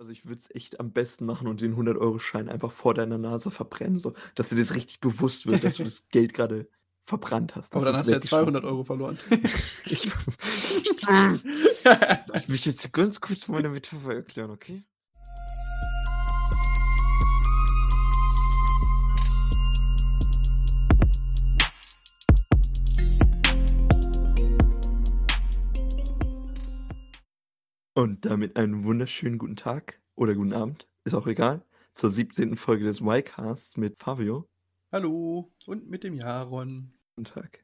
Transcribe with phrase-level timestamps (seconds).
[0.00, 2.94] Also, ich würde es echt am besten machen und den 100 € Schein einfach vor
[2.94, 6.70] deiner Nase verbrennen, so, dass dir das richtig bewusst wird, dass du das Geld grade
[7.04, 9.18] verbrannt hast, Aber dann hast du ja weggeschmissen 200 € verloren.
[9.84, 10.10] Ich
[12.28, 14.84] Lass mich jetzt ganz kurz meine Metapher erklären, okay?
[28.00, 32.56] Und damit einen wunderschönen guten Tag oder guten Abend, ist auch egal, zur 17.
[32.56, 34.48] Folge des Y-Casts mit Fabio.
[34.90, 36.94] Hallo und mit dem Jaron.
[37.14, 37.62] Guten Tag.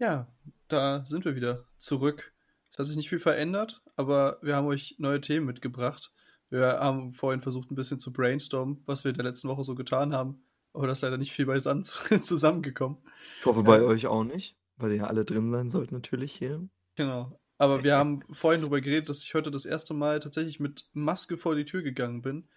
[0.00, 0.26] Ja,
[0.66, 2.34] da sind wir wieder zurück.
[2.72, 6.12] Es hat sich nicht viel verändert, aber wir haben euch neue Themen mitgebracht.
[6.50, 9.76] Wir haben vorhin versucht, ein bisschen zu brainstormen, was wir in der letzten Woche so
[9.76, 11.84] getan haben, aber da ist leider nicht viel beisammen
[12.22, 12.98] zusammengekommen.
[13.38, 16.32] Ich hoffe, bei Äh euch auch nicht, weil ihr ja alle drin sein sollt natürlich
[16.34, 16.68] hier.
[16.96, 17.38] Genau.
[17.58, 21.36] Aber wir haben vorhin drüber geredet, dass ich heute das erste Mal tatsächlich mit Maske
[21.36, 22.48] vor die Tür gegangen bin.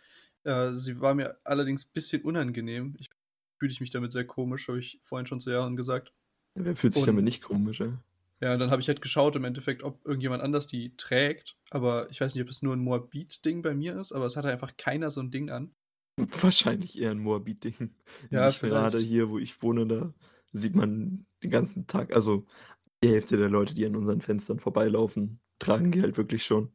[0.44, 2.96] Äh, sie war mir allerdings ein bisschen unangenehm.
[3.00, 3.10] Ich
[3.60, 6.14] fühle ich mich damit sehr komisch, habe ich vorhin schon zu Jaron gesagt.
[6.56, 7.82] Ja, wer fühlt sich Und damit nicht komisch,
[8.42, 11.58] ja, und dann habe ich halt geschaut im Endeffekt, ob irgendjemand anders die trägt.
[11.70, 14.50] Aber ich weiß nicht, ob es nur ein Moabit-Ding bei mir ist, aber es hatte
[14.50, 15.76] einfach keiner so ein Ding an.
[16.42, 17.96] Wahrscheinlich eher 'n Moabit-Ding.
[18.30, 20.14] Ja, gerade hier, wo ich wohne, da
[20.54, 22.46] sieht man den ganzen Tag also,
[23.04, 26.72] die Hälfte der Leute, die an unseren Fenstern vorbeilaufen, tragen die halt wirklich schon.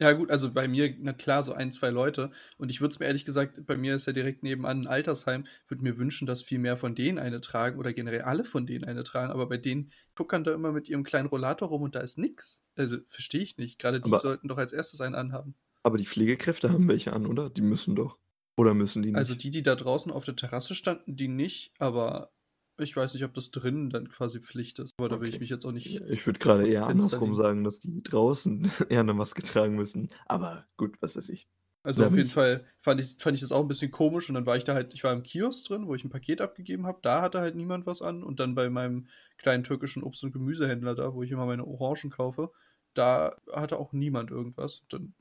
[0.00, 2.30] Ja gut, also bei mir, na klar, so 1, 2 Leute.
[2.56, 5.46] Und ich würde es mir ehrlich gesagt bei mir ist ja direkt nebenan 'n Altersheim,
[5.66, 8.84] würde mir wünschen, dass viel mehr von denen eine tragen oder generell alle von denen
[8.84, 12.00] eine tragen, aber bei denen tuckern da immer mit ihrem kleinen Rollator rum und da
[12.00, 12.64] ist nix.
[12.76, 13.80] Also, verstehe ich nicht.
[13.80, 15.56] Grade die Aber sollten doch als Erstes einen anhaben.
[15.82, 17.50] aber die Pflegekräfte haben welche an, oder?
[17.50, 18.18] Die müssen doch.
[18.56, 19.34] Oder müssen die Also nicht?
[19.34, 22.32] die, die da draußen auf der Terrasse standen, die nicht, aber
[22.78, 24.92] ich weiß nicht, ob das drinnen dann quasi Pflicht ist.
[24.98, 25.40] Aber da will ich Okay.
[25.40, 29.14] mich jetzt auch nicht ich würde grade eher andersrum sagen, dass die draußen eher 'ne
[29.14, 30.08] Maske tragen müssen.
[30.26, 31.48] Aber gut, was weiß ich.
[31.84, 32.30] Also, Na auf jeden mich.
[32.30, 34.74] Fall fand ich fand ich das auch 'n bisschen komisch und dann war ich da
[34.74, 36.98] halt ich war im Kiosk drin, wo ich 'n Paket abgegeben habe.
[37.02, 40.94] Da hatte halt niemand was an und dann bei meinem kleinen türkischen Obst und Gemüsehändler
[40.96, 42.50] da, wo ich immer meine Orangen kaufe,
[42.94, 44.82] da hatte auch niemand irgendwas.
[44.88, 45.14] Dann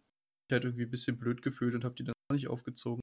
[0.49, 3.01] ich halt irgendwie 'n bisschen blöd gefühlt und habe die dann auch nicht aufgezogen.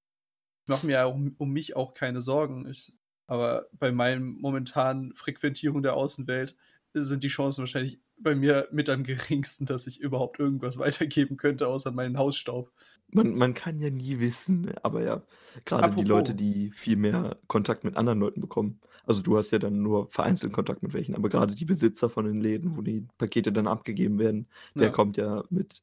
[0.66, 2.68] Ich mache mir ja um um mich auch keine Sorgen.
[2.70, 2.94] Ich
[3.26, 6.56] aber bei meinem momentanen Frequentierung der Außenwelt
[6.94, 11.66] sind die Chancen wahrscheinlich bei mir mit am geringsten, dass ich überhaupt irgendwas weitergeben könnte,
[11.68, 12.72] außer meinen Hausstaub.
[13.12, 14.72] Man man kann ja nie wissen?
[14.82, 15.22] Aber ja,
[15.66, 18.80] grade die Leute, die viel mehr Kontakt mit anderen Leuten bekommen.
[19.04, 22.24] Also, du hast ja dann nur vereinzelt Kontakt mit welchen, aber grade die Besitzer von
[22.24, 24.48] den Läden, wo die Pakete dann abgegeben werden,
[24.78, 24.90] der Ja.
[24.90, 25.82] kommt ja mit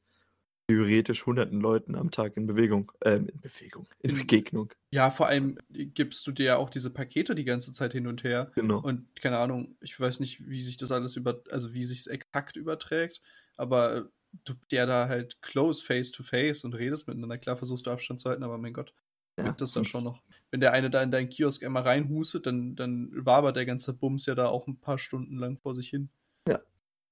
[0.68, 4.72] theoretisch Hunderten Leuten am Tag in Bewegung ähm, in Bewegung, in Begegnung.
[4.92, 8.24] ja, vor allem gibst du dir ja auch diese Pakete die ganze Zeit hin und
[8.24, 8.82] her Genau.
[8.82, 12.56] und keine Ahnung, ich weiß nicht, wie sich das alles über also, wie sich's exakt
[12.56, 13.22] überträgt,
[13.56, 14.10] aber
[14.44, 17.38] du der da halt close face to face und redest miteinander.
[17.38, 18.94] Klar versuchst du Abstand zu halten, aber mein Gott,
[19.36, 20.22] Ja, wirkt das dann schon noch.
[20.50, 24.26] Wenn der eine da in deinen Kiosk einmal reinhustet, dann dann wabert der ganze Bums
[24.26, 26.10] ja da auch 'n paar Stunden lang vor sich hin.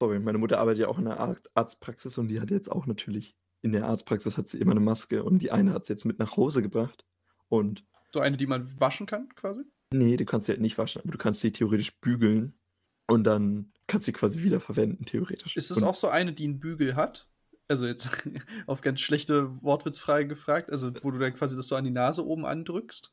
[0.02, 2.86] Sorry, meine Mutter arbeitet ja auch in 'ner Arzt Arztpraxis und die hat jetzt auch
[2.86, 6.06] natürlich in der Arztpraxis hat sie immer 'ne Maske und die eine hat sie jetzt
[6.06, 7.04] mit nach Hause gebracht
[7.48, 9.64] und So eine, die man waschen kann quasi?
[9.92, 12.54] Ne, du kannst sie halt nicht waschen, aber du kannst sie theoretisch bügeln
[13.08, 15.56] und dann kannst du sie quasi wiederverwenden, theoretisch.
[15.56, 17.28] Ist es auch so eine, die 'n Bügel hat?
[17.68, 18.08] Also, jetzt
[18.66, 22.24] auf ganz schlechte Wortwitzfrage gefragt, also, wo du dann quasi das so an die Nase
[22.26, 23.12] oben andrückst?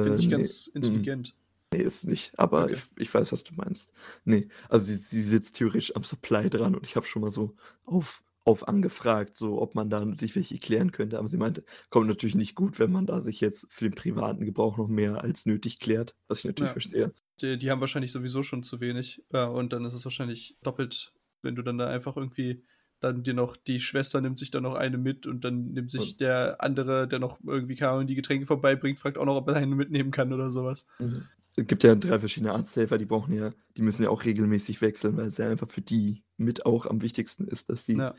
[0.00, 0.28] Finde Äh, ich ne.
[0.28, 1.34] ganz intelligent.
[1.72, 2.72] Ne, ist nicht, aber Okay.
[2.72, 3.92] ich ich weiß, was du meinst.
[4.24, 7.56] Ne, also, sie sie sitzt theoretisch am Supply dran und ich habe schon mal so
[7.84, 12.06] auf auf angefragt, so ob man da sich welche klären könnte, aber sie meinte: „Kommt
[12.08, 15.44] natürlich nicht gut, wenn man da sich jetzt für den privaten Gebrauch noch mehr als
[15.44, 16.72] nötig klärt“, was ich natürlich Ja.
[16.72, 17.12] verstehe.
[17.40, 21.14] Die die haben wahrscheinlich sowieso schon zu wenig, äh, und dann ist es wahrscheinlich doppelt,
[21.42, 22.64] wenn du dann da einfach irgendwie
[23.00, 26.16] dann dir noch die Schwester nimmt sich dann noch eine mit und dann nimmt sich
[26.16, 29.48] Und der andere, der noch irgendwie, keine Ahnung, die Getränke vorbeibringt, fragt auch noch, ob
[29.48, 30.86] er eine mitnehmen kann oder so was.
[31.00, 31.28] Mhm.
[31.58, 35.16] Es gibt ja 3 verschiedene Arzthelfer, die brauchen ja die müssen ja auch regelmäßig wechseln,
[35.16, 38.18] weil es ja einfach für die mit auch am wichtigsten ist, dass sie Ja.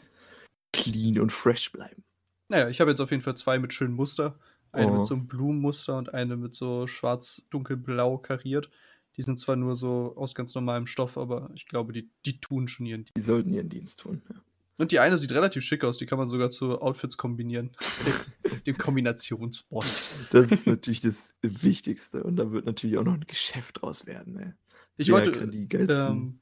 [0.74, 2.04] clean und fresh bleiben.
[2.52, 4.40] Na ja, ich habe jetzt auf jeden Fall 2 mit schönem Muster.
[4.72, 5.06] Eine mit Oh.
[5.06, 8.72] so 'nem Blumenmuster und eine mit so schwarz dunkelblau kariert.
[9.18, 12.68] Die sind zwar nur so aus ganz normalem Stoff, aber ich glaube, die die tun
[12.68, 14.42] schon ihren Die sollten ihren Dienst tun, ja.
[14.80, 17.76] Und die eine sieht relativ schick aus, die kann man sogar zu Outfits kombinieren.
[18.06, 18.16] Dem
[18.66, 20.16] dem Kombinationsboss.
[20.32, 24.38] Das ist natürlich das Wichtigste und da wird natürlich auch noch 'n Geschäft draus werden,
[24.40, 24.54] ey.
[24.98, 26.40] Ich Wer wollte, die geilsten ähm,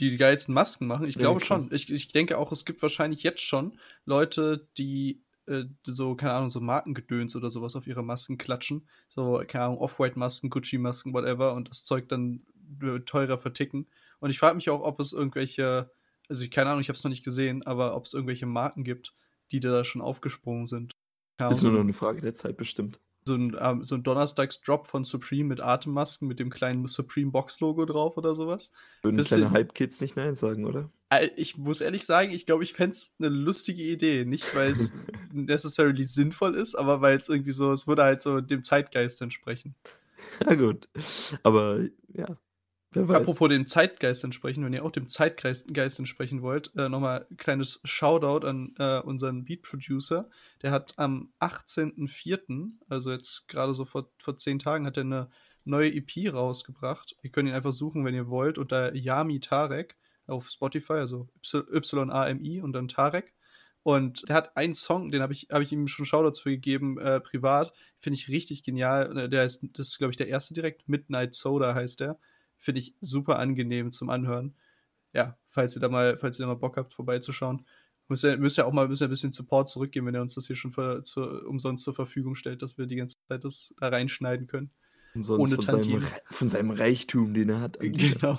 [0.00, 1.06] die geilsten Masken machen.
[1.06, 1.60] Ich Ja, glaube klar.
[1.60, 1.72] schon.
[1.72, 6.50] Ich ich denke auch, es gibt wahrscheinlich jetzt schon Leute, die, äh, so, keine Ahnung,
[6.50, 8.88] so Markengedöns oder so was auf ihre Masken klatschen.
[9.08, 12.44] So, keine Ahnung, Off-White-Masken, Gucci-Masken, whatever und das Zeug dann,
[12.82, 13.86] äh, teurer verticken.
[14.20, 15.90] Und ich frage mich auch, ob es irgendwelche
[16.28, 19.14] also, keine Ahnung, ich habe es noch nicht gesehen, aber ob es irgendwelche Marken gibt,
[19.52, 20.96] die da schon aufgesprungen sind.
[21.38, 22.98] Ja, Ist nur noch ein, eine Frage der Zeit bestimmt.
[23.26, 28.16] so ein, ähm, so ein Donnerstags-Drop von Supreme mit Atemmasken mit dem kleinen Supreme-Box-Logo drauf
[28.16, 28.72] oder sowas.
[29.02, 30.90] Würden Das kleine Hype-Kids nicht Nein sagen, oder?
[31.36, 34.24] Ich muss ehrlich sagen, ich glaube, ich fände es eine lustige Idee.
[34.24, 34.92] Nicht, weil es
[35.32, 39.74] necessarily sinnvoll ist, aber weil es irgendwie so, es würde halt so dem Zeitgeist entsprechen.
[40.44, 40.88] Ja, gut.
[41.44, 41.80] Aber
[42.12, 42.36] ja.
[42.94, 47.36] Apropos dem Zeitgeist entsprechen, wenn ihr auch dem Zeitgeist Geist entsprechen wollt, äh, nochmal ein
[47.36, 50.30] kleines Shoutout an äh, unseren Beat-Producer.
[50.62, 55.30] Der hat am 18.04., also jetzt gerade so vor, vor zehn Tagen, hat er eine
[55.64, 57.16] neue EP rausgebracht.
[57.22, 59.96] Ihr könnt ihn einfach suchen, wenn ihr wollt, unter Yami Tarek
[60.26, 63.34] auf Spotify, also Y-A-M-I und dann Tarek.
[63.82, 66.98] Und der hat einen Song, den habe ich, hab ich ihm schon Shoutouts für gegeben,
[66.98, 67.72] äh, privat.
[68.00, 69.16] Finde ich richtig genial.
[69.16, 70.88] Äh, Der ist, das ist, glaube ich, der erste direkt.
[70.88, 72.18] Midnight Soda heißt der.
[72.58, 74.54] Finde ich super angenehm zum Anhören.
[75.12, 77.64] Ja, falls ihr da mal, falls ihr da mal Bock habt, vorbeizuschauen.
[78.08, 80.34] Müsst ihr, müsst ihr auch mal müsst ihr ein bisschen Support zurückgeben, wenn ihr uns
[80.34, 83.74] das hier schon für, zu, umsonst zur Verfügung stellt, dass wir die ganze Zeit das
[83.80, 84.70] da reinschneiden können.
[85.14, 87.78] Umsonst Ohne von seinem, von seinem Reichtum, den er hat.
[87.80, 88.38] Genau.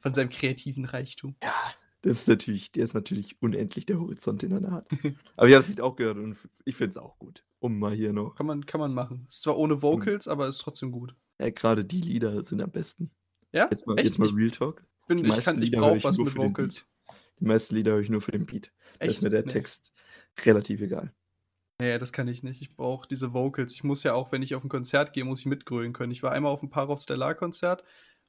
[0.00, 1.36] Von seinem kreativen Reichtum.
[1.42, 1.54] Ja,
[2.02, 4.88] das ist natürlich, der ist natürlich unendlich der Horizont, den er da hat.
[5.36, 7.44] Aber ja, das Lied auch gehört und ich finde es auch gut.
[7.60, 8.36] Um mal hier noch.
[8.36, 9.26] Kann man, kann man machen.
[9.28, 11.16] Ist zwar ohne Vocals, aber ist trotzdem gut.
[11.40, 13.10] Ja, gerade die Lieder sind am besten.
[13.52, 13.68] Ja?
[13.70, 14.06] Jetzt mal, Echt?
[14.08, 14.84] jetzt mal Ich Real Talk.
[15.06, 16.86] bin, Die ich kann, ich brauche ich was mit Vocals.
[17.40, 18.72] Die meisten Lieder höre ich nur für den Beat.
[18.98, 19.22] Da ist Echt?
[19.22, 19.48] mir der Nee.
[19.52, 19.92] Text
[20.44, 21.12] relativ egal.
[21.80, 22.60] Nee, das kann ich nicht.
[22.60, 23.72] Ich brauche diese Vocals.
[23.74, 26.10] Ich muss ja auch, wenn ich auf ein Konzert gehe, muss ich mitgrölen können.
[26.10, 27.84] Ich war einmal auf einem Parov Stellar Konzert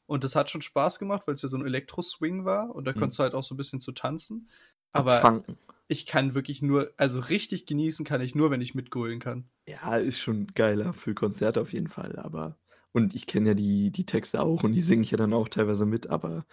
[0.06, 2.92] und das hat schon Spaß gemacht, weil es ja so ein Elektro-Swing war und da
[2.92, 3.00] Mhm.
[3.00, 4.48] konntest du halt auch so ein bisschen zu tanzen.
[4.92, 5.44] Aber Abfangen.
[5.88, 9.50] ich kann wirklich nur, also richtig genießen kann ich nur, wenn ich mitgrölen kann.
[9.68, 12.56] Ja, ist schon geiler für Konzerte auf jeden Fall, aber
[12.92, 15.48] und ich kenne ja die, die Texte auch und die singe ich ja dann auch
[15.50, 16.46] teilweise mit, aber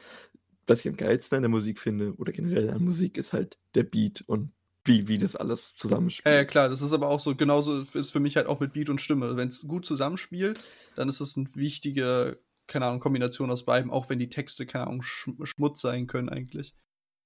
[0.66, 3.84] was ich am geilsten an der Musik finde oder generell an Musik ist halt der
[3.84, 4.50] Beat und
[4.84, 6.34] wie, wie das alles Ja, zusammenspielt.
[6.34, 8.88] ja, klar, das ist aber auch so, genauso ist für mich halt auch mit Beat
[8.88, 9.36] und Stimme.
[9.36, 10.60] Wenn es gut zusammenspielt,
[10.94, 12.38] dann ist es eine wichtige,
[12.68, 16.28] keine Ahnung, Kombination aus beiden, auch wenn die Texte, keine Ahnung, Sch Schmutz sein können
[16.28, 16.74] eigentlich.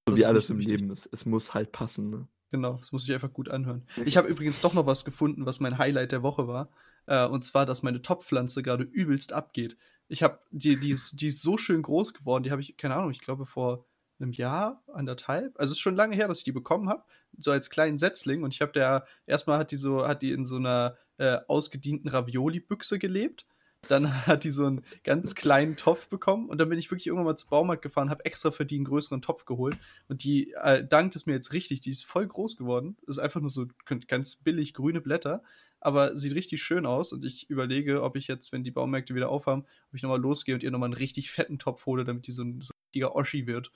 [0.09, 0.81] so das wie ist alles im wichtig.
[0.81, 0.91] Leben.
[0.91, 2.09] Es, es muss halt passen.
[2.11, 2.29] Ne?
[2.51, 3.87] Genau, das muss ich einfach gut anhören.
[3.97, 6.71] Ja, Ich habe das- übrigens doch noch was gefunden, was mein Highlight der Woche war.
[7.07, 9.77] Äh, und zwar, dass meine Topfpflanze gerade übelst abgeht.
[10.09, 12.43] Ich habe die, die, ist, die ist so schön groß geworden.
[12.43, 13.85] Die habe ich, keine Ahnung, ich glaube vor
[14.21, 15.59] einem Jahr, anderthalb.
[15.59, 17.05] Also es ist schon lange her, dass ich die bekommen habe,
[17.39, 18.43] so als kleinen Setzling.
[18.43, 22.09] Und ich habe der erstmal hat die so, hat die in so einer äh, ausgedienten
[22.09, 23.47] Ravioli-Büchse gelebt.
[23.89, 27.27] Dann hat die so einen ganz kleinen Topf bekommen und dann bin ich wirklich irgendwann
[27.27, 29.77] mal zum Baumarkt gefahren, habe extra für die einen größeren Topf geholt
[30.09, 31.81] und die äh, dankt es mir jetzt richtig.
[31.81, 32.97] Die ist voll groß geworden.
[33.07, 33.67] Ist einfach nur so
[34.07, 35.43] ganz billig grüne Blätter,
[35.81, 39.29] aber sieht richtig schön aus und ich überlege, ob ich jetzt, wenn die Baumärkte wieder
[39.29, 42.33] aufhaben, ob ich nochmal losgehe und ihr nochmal einen richtig fetten Topf hole, damit die
[42.33, 43.73] so ein, so ein richtiger Oschi wird.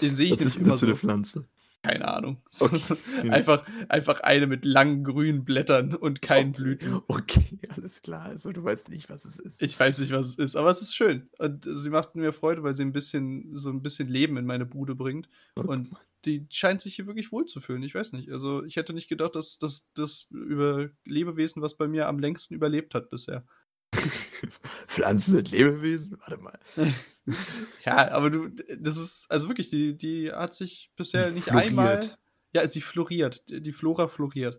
[0.00, 0.86] Den sehe ich Was nämlich ist immer das für so.
[0.86, 1.48] eine Pflanze?
[1.82, 2.38] Keine Ahnung.
[3.18, 3.30] Okay.
[3.30, 7.00] einfach, einfach eine mit langen grünen Blättern und keinen Blüten.
[7.08, 8.22] Okay, alles klar.
[8.22, 9.62] Also du weißt nicht, was es ist.
[9.62, 11.28] Ich weiß nicht, was es ist, aber es ist schön.
[11.38, 14.66] Und sie macht mir Freude, weil sie ein bisschen, so ein bisschen Leben in meine
[14.66, 15.28] Bude bringt.
[15.56, 16.00] Oh, Und mal.
[16.24, 17.82] Die scheint sich hier wirklich wohlzufühlen.
[17.82, 18.30] Ich weiß nicht.
[18.30, 22.94] Also, ich hätte nicht gedacht, dass das über Lebewesen, was bei mir am längsten überlebt
[22.94, 23.46] hat bisher.
[24.86, 26.18] Pflanzen sind Lebewesen?
[26.20, 26.58] Warte mal.
[27.84, 28.48] Ja, aber du,
[28.78, 31.68] das ist, also wirklich, die, die hat sich bisher Die nicht floriert.
[31.68, 32.18] einmal.
[32.54, 33.42] Ja, sie floriert.
[33.50, 34.58] Die Flora floriert.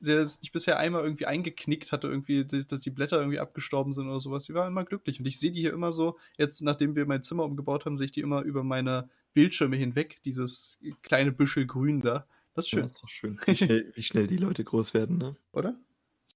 [0.00, 4.06] Sie hat sich bisher einmal irgendwie eingeknickt, hatte irgendwie, dass die Blätter irgendwie abgestorben sind
[4.08, 4.44] oder sowas.
[4.44, 5.18] Sie war immer glücklich.
[5.18, 8.04] Und ich sehe die hier immer so, jetzt nachdem wir mein Zimmer umgebaut haben, sehe
[8.04, 12.26] ich die immer über meine Bildschirme hinweg, dieses kleine Büschel grün da.
[12.54, 13.40] Das ist Ja, schön, ist doch schön.
[13.46, 15.36] Wie schnell, wie schnell die Leute groß werden, ne?
[15.52, 15.78] oder?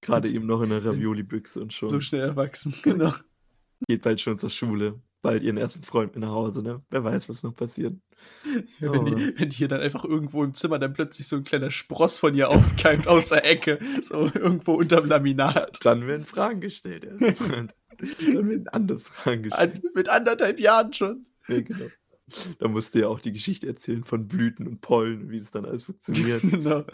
[0.01, 3.13] Gerade eben noch in der Ravioli-Büchse und schon So schnell erwachsen, genau.
[3.89, 5.01] geht bald schon zur Schule.
[5.23, 6.83] Bald ihren ersten Freund mit nach Hause, ne?
[6.91, 7.95] Wer weiß, was noch passiert.
[8.79, 9.05] Ja, wenn, Oh.
[9.05, 12.19] die, wenn die hier dann einfach irgendwo im Zimmer dann plötzlich so ein kleiner Spross
[12.19, 15.83] von ihr aufkeimt aus der Ecke, so irgendwo unterm Laminat.
[15.83, 17.09] Dann werden Fragen gestellt.
[17.19, 17.71] Dann
[18.49, 19.77] werden anders Fragen gestellt.
[19.77, 21.25] An, mit anderthalb Jahren schon.
[21.49, 21.87] Ja, genau.
[22.59, 25.51] Da musst du ja auch die Geschichte erzählen von Blüten und Pollen und wie das
[25.51, 26.43] dann alles funktioniert.
[26.51, 26.85] genau.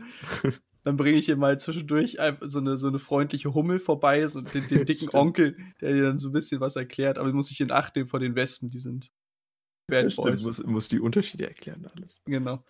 [0.82, 4.40] Dann bringe ich hier mal zwischendurch einfach so eine, so eine freundliche Hummel vorbei, so
[4.40, 5.10] den, den dicken.
[5.12, 7.18] Onkel, der dir dann so ein bisschen was erklärt.
[7.18, 9.12] Aber muss ich in Acht nehmen vor den Wespen, die sind
[9.88, 10.42] Bad Boys.
[10.42, 12.22] muss, muss die Unterschiede erklären alles.
[12.24, 12.64] Genau.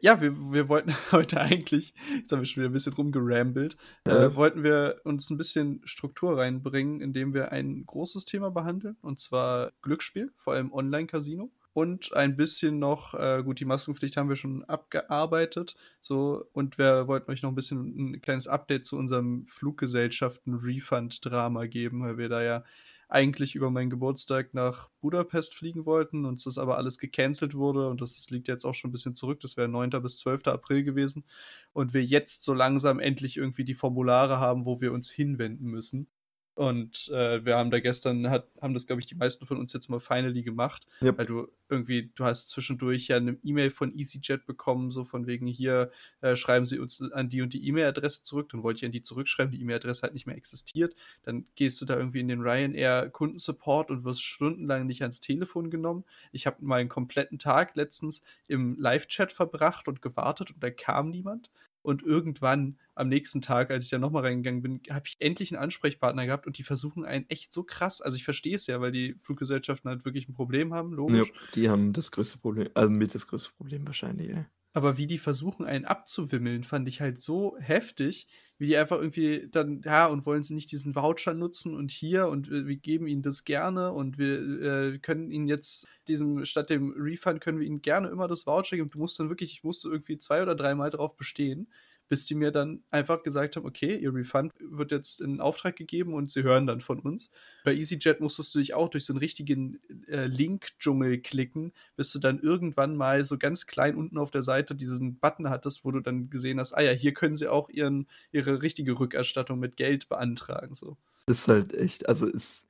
[0.00, 4.24] Ja, wir, wir wollten heute eigentlich, jetzt haben wir schon wieder ein bisschen rumgerambelt, Ja.
[4.24, 9.20] äh, wollten wir uns ein bisschen Struktur reinbringen, indem wir ein großes Thema behandeln, und
[9.20, 11.52] zwar Glücksspiel, vor allem Online-Casino.
[11.74, 17.08] Und ein bisschen noch, äh, gut, die Maskenpflicht haben wir schon abgearbeitet, so, und wir
[17.08, 22.44] wollten euch noch ein bisschen ein kleines Update zu unserem Fluggesellschaften-Refund-Drama geben, weil wir da
[22.44, 22.62] ja
[23.08, 28.00] eigentlich über meinen Geburtstag nach Budapest fliegen wollten und das aber alles gecancelt wurde und
[28.00, 29.90] das, das liegt jetzt auch schon ein bisschen zurück, das wäre 9.
[30.02, 30.46] bis 12.
[30.46, 31.24] April gewesen
[31.72, 36.06] und wir jetzt so langsam endlich irgendwie die Formulare haben, wo wir uns hinwenden müssen.
[36.54, 39.72] Und äh, wir haben da gestern, hat, haben das, glaube ich, die meisten von uns
[39.72, 41.18] jetzt mal finally gemacht, yep.
[41.18, 45.48] weil du irgendwie, du hast zwischendurch ja eine E-Mail von EasyJet bekommen, so von wegen
[45.48, 48.50] hier, äh, schreiben sie uns an die und die E-Mail-Adresse zurück.
[48.50, 50.94] Dann wollte ich an die zurückschreiben, die E-Mail-Adresse hat nicht mehr existiert.
[51.24, 55.70] Dann gehst du da irgendwie in den Ryanair Kundensupport und wirst stundenlang nicht ans Telefon
[55.70, 56.04] genommen.
[56.30, 61.10] Ich habe mal einen kompletten Tag letztens im Live-Chat verbracht und gewartet und da kam
[61.10, 61.50] niemand.
[61.84, 65.62] Und irgendwann am nächsten Tag, als ich da nochmal reingegangen bin, habe ich endlich einen
[65.62, 68.00] Ansprechpartner gehabt und die versuchen einen echt so krass.
[68.00, 71.28] Also ich verstehe es ja, weil die Fluggesellschaften halt wirklich ein Problem haben, logisch.
[71.28, 74.46] Ja, die haben das größte Problem, also mit das größte Problem wahrscheinlich, ja.
[74.76, 78.26] Aber wie die versuchen, einen abzuwimmeln, fand ich halt so heftig,
[78.58, 82.26] wie die einfach irgendwie dann, ja, und wollen sie nicht diesen Voucher nutzen und hier
[82.28, 86.70] und wir, wir geben ihnen das gerne und wir äh, können ihnen jetzt diesem, statt
[86.70, 88.90] dem Refund können wir ihnen gerne immer das Voucher geben.
[88.90, 91.68] Du musst dann wirklich, ich musste irgendwie zwei oder dreimal darauf bestehen
[92.14, 96.14] bis die mir dann einfach gesagt haben, okay, ihr Refund wird jetzt in Auftrag gegeben
[96.14, 97.28] und sie hören dann von uns.
[97.64, 102.20] Bei EasyJet musstest du dich auch durch so einen richtigen äh, Link-Dschungel klicken, bis du
[102.20, 105.98] dann irgendwann mal so ganz klein unten auf der Seite diesen Button hattest, wo du
[105.98, 110.08] dann gesehen hast, ah ja, hier können sie auch ihren, ihre richtige Rückerstattung mit Geld
[110.08, 110.76] beantragen.
[110.76, 110.96] So.
[111.26, 112.68] Das ist halt echt, also ist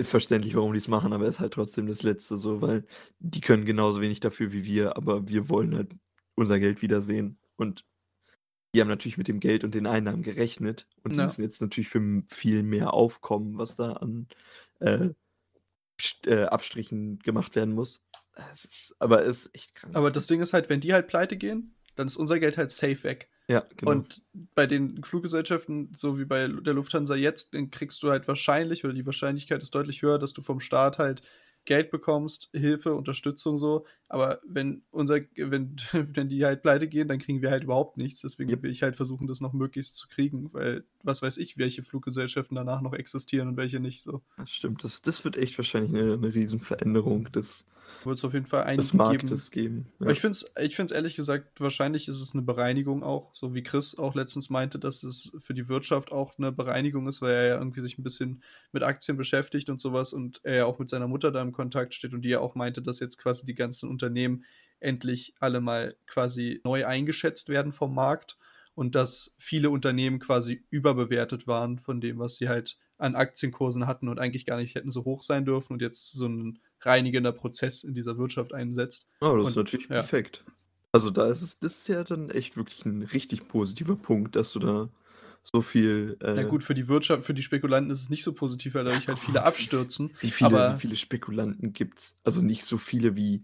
[0.00, 2.86] verständlich, warum die es machen, aber es ist halt trotzdem das Letzte so, weil
[3.18, 5.90] die können genauso wenig dafür wie wir, aber wir wollen halt
[6.36, 7.36] unser Geld wiedersehen.
[7.56, 7.84] Und
[8.74, 11.24] die haben natürlich mit dem Geld und den Einnahmen gerechnet und die Ja.
[11.24, 14.28] müssen jetzt natürlich für viel mehr aufkommen, was da an
[14.80, 15.10] äh,
[16.26, 18.02] äh, Abstrichen gemacht werden muss.
[18.50, 19.96] Es ist, aber es ist echt krank.
[19.96, 22.70] Aber das Ding ist halt, wenn die halt pleite gehen, dann ist unser Geld halt
[22.70, 23.30] safe weg.
[23.50, 23.92] Ja, genau.
[23.92, 24.22] Und
[24.54, 28.94] bei den Fluggesellschaften, so wie bei der Lufthansa jetzt, dann kriegst du halt wahrscheinlich, oder
[28.94, 31.22] die Wahrscheinlichkeit ist deutlich höher, dass du vom Staat halt
[31.64, 33.86] Geld bekommst, Hilfe, Unterstützung so.
[34.08, 38.22] Aber wenn unser, wenn, wenn die halt pleite gehen, dann kriegen wir halt überhaupt nichts.
[38.22, 41.82] Deswegen will ich halt versuchen, das noch möglichst zu kriegen, weil was weiß ich, welche
[41.82, 44.22] Fluggesellschaften danach noch existieren und welche nicht so.
[44.36, 47.66] Das stimmt, das, das wird echt wahrscheinlich eine, eine Riesenveränderung des,
[48.04, 49.74] wird es auf jeden Fall einigen Marktes geben.
[49.74, 50.06] geben ja.
[50.06, 53.54] Aber ich finde es ich find's ehrlich gesagt, wahrscheinlich ist es eine Bereinigung auch, so
[53.54, 57.34] wie Chris auch letztens meinte, dass es für die Wirtschaft auch eine Bereinigung ist, weil
[57.34, 60.78] er ja irgendwie sich ein bisschen mit Aktien beschäftigt und sowas und er ja auch
[60.78, 63.46] mit seiner Mutter da im Kontakt steht und die ja auch meinte, dass jetzt quasi
[63.46, 64.44] die ganzen Unternehmen
[64.80, 68.38] endlich alle mal quasi neu eingeschätzt werden vom Markt
[68.74, 74.08] und dass viele Unternehmen quasi überbewertet waren von dem, was sie halt an Aktienkursen hatten
[74.08, 77.82] und eigentlich gar nicht hätten so hoch sein dürfen und jetzt so ein reinigender Prozess
[77.82, 79.08] in dieser Wirtschaft einsetzt.
[79.20, 79.96] Oh, das und, ist natürlich ja.
[79.96, 80.44] perfekt.
[80.92, 84.52] Also da ist es, das ist ja dann echt wirklich ein richtig positiver Punkt, dass
[84.52, 84.88] du da
[85.42, 86.16] so viel.
[86.20, 88.84] Äh, Na gut, für die Wirtschaft, für die Spekulanten ist es nicht so positiv, weil
[88.84, 90.10] dadurch halt viele abstürzen.
[90.20, 92.18] Wie, viele, aber, wie viele Spekulanten gibt es?
[92.24, 93.42] Also nicht so viele wie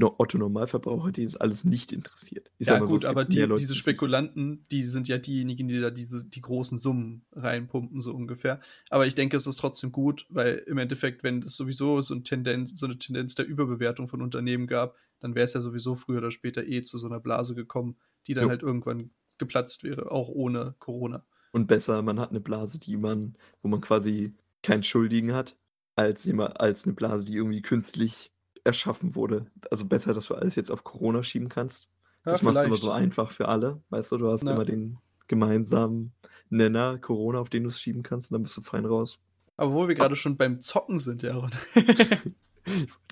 [0.00, 2.50] Otto Normalverbraucher, die es alles nicht interessiert.
[2.58, 5.90] Ich ja, gut, so, aber die, Leute, diese Spekulanten, die sind ja diejenigen, die da
[5.90, 8.60] diese, die großen Summen reinpumpen, so ungefähr.
[8.90, 12.24] Aber ich denke, es ist trotzdem gut, weil im Endeffekt, wenn es sowieso so, ein
[12.24, 16.18] Tendenz, so eine Tendenz der Überbewertung von Unternehmen gab, dann wäre es ja sowieso früher
[16.18, 17.96] oder später eh zu so einer Blase gekommen,
[18.26, 18.50] die dann jo.
[18.50, 21.24] halt irgendwann geplatzt wäre, auch ohne Corona.
[21.54, 24.34] Und besser, man hat eine Blase, die man, wo man quasi
[24.64, 25.56] keinen Schuldigen hat,
[25.94, 28.32] als, jemand, als eine Blase, die irgendwie künstlich
[28.64, 29.46] erschaffen wurde.
[29.70, 31.88] Also besser, dass du alles jetzt auf Corona schieben kannst.
[32.26, 33.80] Ja, das macht es immer so einfach für alle.
[33.90, 34.50] Weißt du, du hast ja.
[34.50, 36.12] immer den gemeinsamen
[36.48, 39.20] Nenner Corona, auf den du es schieben kannst und dann bist du fein raus.
[39.56, 41.36] Aber wo wir gerade schon beim Zocken sind, ja.
[41.76, 42.34] ich wollte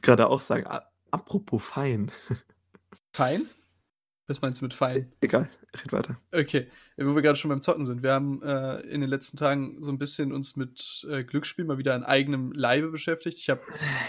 [0.03, 0.67] gerade auch sagen,
[1.13, 2.11] apropos fein.
[3.13, 3.43] Fein?
[4.33, 5.13] Was meinst du mit fein?
[5.21, 6.17] Egal, red weiter.
[6.33, 8.03] Okay, wo wir gerade schon beim Zocken sind.
[8.03, 11.77] Wir haben äh, in den letzten Tagen so ein bisschen uns mit äh, Glücksspiel mal
[11.77, 13.37] wieder an eigenem Leibe beschäftigt.
[13.37, 13.51] Ich,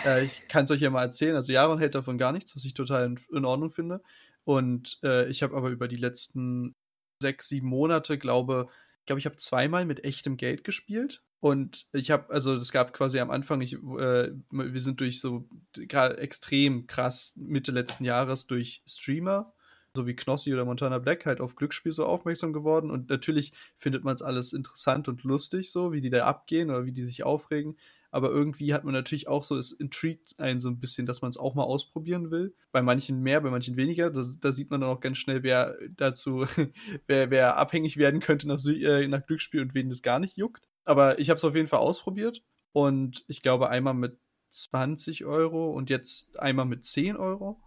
[0.06, 1.36] äh, ich kann es euch ja mal erzählen.
[1.36, 4.02] Also Jaron hält davon gar nichts, was ich total in, in Ordnung finde.
[4.46, 6.74] Und äh, ich habe aber über die letzten
[7.22, 11.22] sechs, sieben Monate, glaube ich, glaube ich, habe zweimal mit echtem Geld gespielt.
[11.42, 15.50] Und ich habe, also es gab quasi am Anfang, ich, äh, wir sind durch so
[15.74, 19.54] gerade extrem krass Mitte letzten Jahres durch Streamer
[19.96, 22.90] so wie Knossi oder Montana Black halt auf Glücksspiel so aufmerksam geworden.
[22.90, 26.86] Und natürlich findet man es alles interessant und lustig, so wie die da abgehen oder
[26.86, 27.78] wie die sich aufregen.
[28.10, 31.32] Aber irgendwie hat man natürlich auch so, es intrigt einen so ein bisschen, dass man
[31.32, 32.56] es auch mal ausprobieren will.
[32.72, 34.10] Bei manchen mehr, bei manchen weniger.
[34.10, 36.46] Das, da sieht man dann auch ganz schnell, wer dazu,
[37.08, 40.68] wer, wer abhängig werden könnte nach, äh, nach Glücksspiel und wen das gar nicht juckt.
[40.86, 42.44] Aber ich habe es auf jeden Fall ausprobiert.
[42.72, 44.18] Und ich glaube einmal mit
[44.52, 47.62] 20 Euro und jetzt einmal mit 10 Euro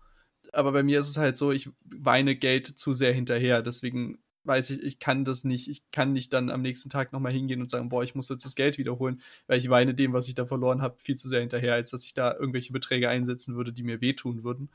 [0.57, 3.63] aber bei mir ist es halt so, ich weine Geld zu sehr hinterher.
[3.63, 5.69] Deswegen weiß ich, ich kann das nicht.
[5.69, 8.45] Ich kann nicht dann am nächsten Tag nochmal hingehen und sagen, boah, ich muss jetzt
[8.45, 11.41] das Geld wiederholen, weil ich weine dem, was ich da verloren habe, viel zu sehr
[11.41, 14.71] hinterher, als dass ich da irgendwelche Beträge einsetzen würde, die mir wehtun würden.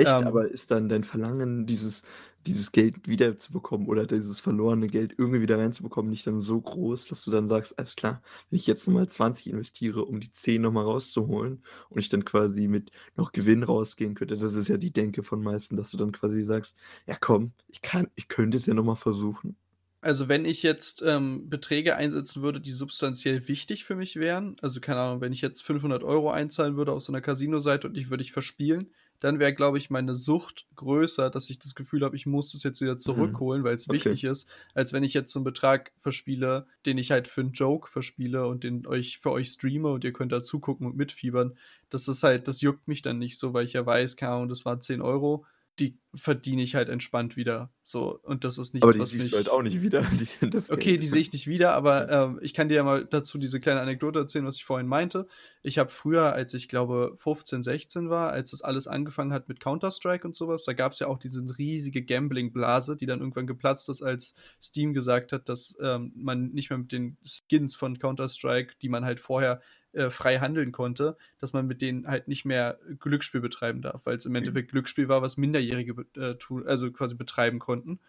[0.00, 0.10] Echt?
[0.10, 2.02] Ähm, aber ist dann dein Verlangen, dieses,
[2.46, 7.24] dieses Geld wiederzubekommen oder dieses verlorene Geld irgendwie wieder reinzubekommen, nicht dann so groß, dass
[7.24, 10.84] du dann sagst, alles klar, wenn ich jetzt nochmal 20 investiere, um die 10 nochmal
[10.84, 15.22] rauszuholen und ich dann quasi mit noch Gewinn rausgehen könnte, das ist ja die Denke
[15.22, 16.76] von meisten, dass du dann quasi sagst,
[17.06, 19.56] ja komm, ich kann, ich könnte es ja nochmal versuchen.
[20.02, 24.80] Also wenn ich jetzt ähm, Beträge einsetzen würde, die substanziell wichtig für mich wären, also
[24.80, 28.08] keine Ahnung, wenn ich jetzt 500 Euro einzahlen würde auf so einer Casino-Seite und ich
[28.08, 32.16] würde ich verspielen, dann wäre, glaube ich, meine Sucht größer, dass ich das Gefühl habe,
[32.16, 33.00] ich muss es jetzt wieder mhm.
[33.00, 33.96] zurückholen, weil es okay.
[33.96, 37.52] wichtig ist, als wenn ich jetzt so einen Betrag verspiele, den ich halt für einen
[37.52, 41.56] Joke verspiele und den euch für euch streame und ihr könnt da zugucken und mitfiebern.
[41.90, 44.48] Das ist halt, das juckt mich dann nicht so, weil ich ja weiß, keine Ahnung,
[44.48, 45.44] das waren 10 Euro
[45.78, 47.70] die verdiene ich halt entspannt wieder.
[47.82, 49.30] So, und das ist nichts, aber die was siehst mich...
[49.30, 50.02] du halt auch nicht wieder.
[50.10, 53.38] Die, okay, die sehe ich nicht wieder, aber äh, ich kann dir ja mal dazu
[53.38, 55.26] diese kleine Anekdote erzählen, was ich vorhin meinte.
[55.62, 59.60] Ich habe früher, als ich glaube 15, 16 war, als das alles angefangen hat mit
[59.60, 63.88] Counter-Strike und sowas, da gab es ja auch diese riesige Gambling-Blase, die dann irgendwann geplatzt
[63.88, 68.74] ist, als Steam gesagt hat, dass ähm, man nicht mehr mit den Skins von Counter-Strike,
[68.82, 69.60] die man halt vorher
[69.92, 74.16] äh, frei handeln konnte, dass man mit denen halt nicht mehr Glücksspiel betreiben darf, weil
[74.16, 74.36] es im mhm.
[74.36, 78.00] Endeffekt Glücksspiel war, was Minderjährige äh, also quasi betreiben konnten.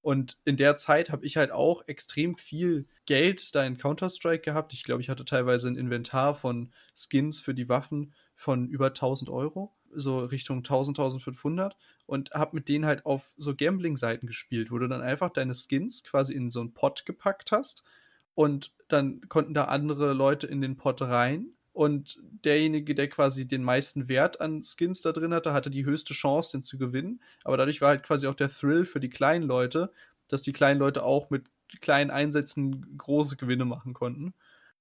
[0.00, 4.74] Und in der Zeit habe ich halt auch extrem viel Geld da in Counter-Strike gehabt.
[4.74, 9.30] Ich glaube, ich hatte teilweise ein Inventar von Skins für die Waffen von über 1000
[9.30, 11.74] Euro, so Richtung 1000, 1500
[12.04, 16.04] und habe mit denen halt auf so Gambling-Seiten gespielt, wo du dann einfach deine Skins
[16.04, 17.82] quasi in so einen Pot gepackt hast
[18.34, 21.48] und dann konnten da andere Leute in den Pot rein.
[21.72, 26.14] Und derjenige, der quasi den meisten Wert an Skins da drin hatte, hatte die höchste
[26.14, 27.20] Chance, den zu gewinnen.
[27.42, 29.92] Aber dadurch war halt quasi auch der Thrill für die kleinen Leute,
[30.28, 31.46] dass die kleinen Leute auch mit
[31.80, 34.34] kleinen Einsätzen große Gewinne machen konnten.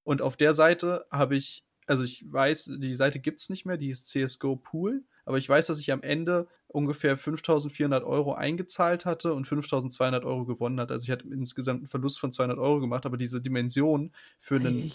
[0.03, 3.77] Und auf der Seite habe ich, also ich weiß, die Seite gibt es nicht mehr,
[3.77, 5.03] die ist CSGO Pool.
[5.25, 10.45] Aber ich weiß, dass ich am Ende ungefähr 5400 Euro eingezahlt hatte und 5200 Euro
[10.45, 10.93] gewonnen hatte.
[10.93, 14.91] Also ich hatte insgesamt einen Verlust von 200 Euro gemacht, aber diese Dimension für einen,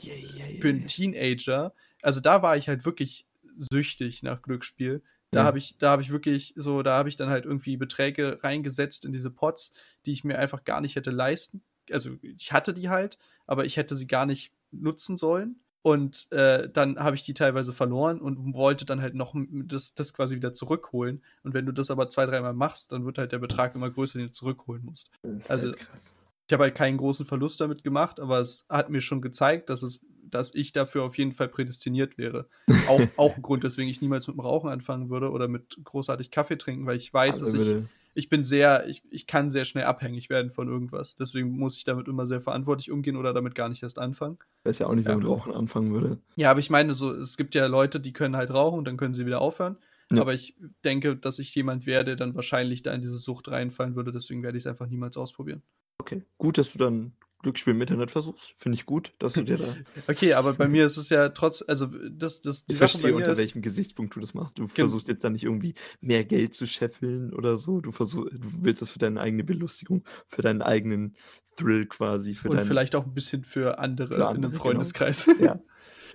[0.61, 3.27] für einen Teenager, also da war ich halt wirklich
[3.73, 5.03] süchtig nach Glücksspiel.
[5.31, 5.45] Da ja.
[5.45, 9.05] habe ich, da habe ich wirklich so, da habe ich dann halt irgendwie Beträge reingesetzt
[9.05, 9.73] in diese Pots,
[10.07, 11.63] die ich mir einfach gar nicht hätte leisten.
[11.91, 15.61] Also ich hatte die halt, aber ich hätte sie gar nicht nutzen sollen.
[15.83, 20.13] Und äh, dann habe ich die teilweise verloren und wollte dann halt noch das, das
[20.13, 21.23] quasi wieder zurückholen.
[21.45, 24.19] Und wenn du das aber zwei, dreimal machst, dann wird halt der Betrag immer größer,
[24.19, 25.11] den du zurückholen musst.
[25.49, 26.15] also, krass.
[26.47, 29.83] ich habe halt keinen großen Verlust damit gemacht, aber es hat mir schon gezeigt, dass
[29.83, 32.49] es dass ich dafür auf jeden Fall prädestiniert wäre.
[32.87, 36.31] Auch, auch ein Grund, weswegen ich niemals mit dem Rauchen anfangen würde oder mit großartig
[36.31, 37.85] Kaffee trinken, weil ich weiß, dass ich,
[38.19, 41.15] ich bin sehr, ich, ich kann sehr schnell abhängig werden von irgendwas.
[41.15, 44.39] Deswegen muss ich damit immer sehr verantwortlich umgehen oder damit gar nicht erst anfangen.
[44.59, 45.19] Ich weiß ja auch nicht, wer ja.
[45.19, 46.19] mit Rauchen anfangen würde.
[46.35, 48.97] Ja, aber ich meine, so, es gibt ja Leute, die können halt rauchen und dann
[48.97, 49.77] können sie wieder aufhören.
[50.11, 50.23] Ja.
[50.23, 53.95] Aber ich denke, dass ich jemand wäre, der dann wahrscheinlich da in diese Sucht reinfallen
[53.95, 54.11] würde.
[54.11, 55.63] Deswegen werde ich es einfach niemals ausprobieren.
[55.99, 58.55] Okay, gut, dass du dann Glücksspiel im Internet versuchst.
[58.57, 59.77] Finde ich gut, dass du dir da.
[60.09, 63.15] okay, aber bei mir ist es ja trotz, also das, das die ich Sache verstehe,
[63.15, 64.59] unter ist, welchem Gesichtspunkt du das machst.
[64.59, 67.81] Du versuchst jetzt da nicht irgendwie mehr Geld zu scheffeln oder so.
[67.81, 71.17] Du versuchst, du willst das für deine eigene Belustigung, für deinen eigenen
[71.57, 72.35] Thrill quasi.
[72.35, 74.63] Für und deinen, vielleicht auch ein bisschen für andere, für andere in einem genau.
[74.63, 75.25] Freundeskreis.
[75.25, 75.45] Genau.
[75.45, 75.61] Ja.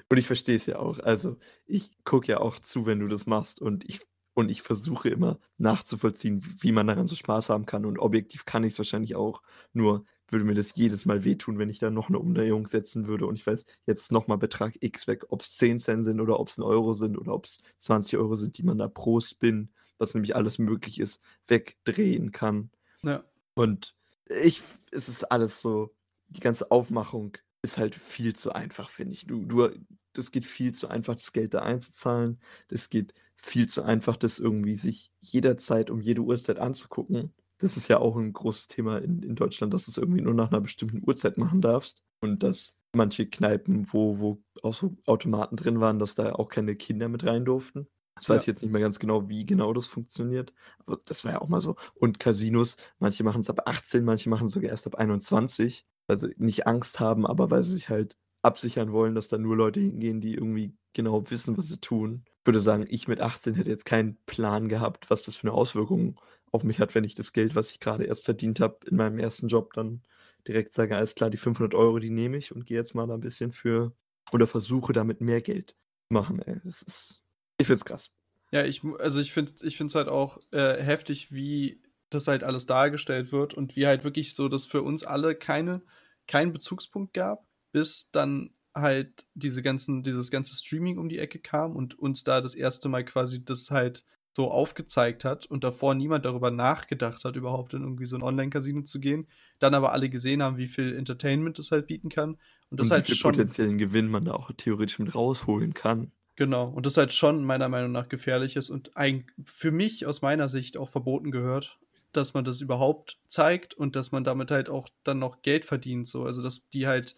[0.09, 0.99] Und ich verstehe es ja auch.
[0.99, 3.61] Also, ich gucke ja auch zu, wenn du das machst.
[3.61, 4.01] Und ich
[4.33, 7.85] und ich versuche immer nachzuvollziehen, wie man daran so Spaß haben kann.
[7.85, 9.41] Und objektiv kann ich es wahrscheinlich auch.
[9.73, 13.25] Nur würde mir das jedes Mal wehtun, wenn ich da noch eine Umdrehung setzen würde
[13.25, 16.49] und ich weiß, jetzt nochmal Betrag X weg, ob es 10 Cent sind oder ob
[16.49, 19.69] es ein Euro sind oder ob es 20 Euro sind, die man da pro Spin,
[19.97, 22.69] was nämlich alles möglich ist, wegdrehen kann.
[23.03, 23.23] Ja.
[23.53, 23.95] Und
[24.27, 25.93] ich, es ist alles so,
[26.27, 29.25] die ganze Aufmachung ist halt viel zu einfach, finde ich.
[29.25, 29.69] Du, du,
[30.13, 32.39] das geht viel zu einfach, das Geld da einzuzahlen.
[32.67, 37.33] Das geht viel zu einfach, das irgendwie sich jederzeit um jede Uhrzeit anzugucken.
[37.63, 40.33] Das ist ja auch ein großes Thema in, in Deutschland, dass du es irgendwie nur
[40.33, 42.03] nach einer bestimmten Uhrzeit machen darfst.
[42.21, 46.75] Und dass manche Kneipen, wo, wo auch so Automaten drin waren, dass da auch keine
[46.75, 47.87] Kinder mit rein durften.
[48.15, 48.41] Das weiß ja.
[48.41, 50.53] ich jetzt nicht mehr ganz genau, wie genau das funktioniert.
[50.85, 51.75] Aber das war ja auch mal so.
[51.95, 55.85] Und Casinos, manche machen es ab 18, manche machen es sogar erst ab 21.
[56.07, 59.55] Weil sie nicht Angst haben, aber weil sie sich halt absichern wollen, dass da nur
[59.55, 62.25] Leute hingehen, die irgendwie genau wissen, was sie tun.
[62.41, 65.55] Ich würde sagen, ich mit 18 hätte jetzt keinen Plan gehabt, was das für eine
[65.55, 66.19] Auswirkung
[66.53, 69.19] auf mich hat, wenn ich das Geld, was ich gerade erst verdient habe, in meinem
[69.19, 70.03] ersten Job dann
[70.47, 73.15] direkt sage, alles klar, die 500 Euro, die nehme ich und gehe jetzt mal da
[73.15, 73.93] ein bisschen für
[74.31, 76.39] oder versuche damit mehr Geld zu machen.
[76.39, 76.59] Ey.
[76.63, 77.21] Das ist,
[77.57, 78.11] ich finde es krass.
[78.51, 83.31] Ja, ich, also ich finde es halt auch äh, heftig, wie das halt alles dargestellt
[83.31, 85.81] wird und wie halt wirklich so, dass für uns alle keine
[86.27, 91.75] keinen Bezugspunkt gab, bis dann halt diese ganzen dieses ganze Streaming um die Ecke kam
[91.75, 96.25] und uns da das erste Mal quasi das halt so aufgezeigt hat und davor niemand
[96.25, 99.27] darüber nachgedacht hat, überhaupt in irgendwie so ein Online-Casino zu gehen.
[99.59, 102.37] Dann aber alle gesehen haben, wie viel Entertainment es halt bieten kann.
[102.69, 105.73] Und das Und wie halt viel schon potenziellen Gewinn man da auch theoretisch mit rausholen
[105.73, 106.11] kann.
[106.35, 110.23] Genau, und das halt schon meiner Meinung nach gefährlich ist und eig für mich aus
[110.23, 111.77] meiner Sicht auch verboten gehört,
[112.11, 116.07] dass man das überhaupt zeigt und dass man damit halt auch dann noch Geld verdient,
[116.07, 116.23] so.
[116.23, 117.15] Also, dass die halt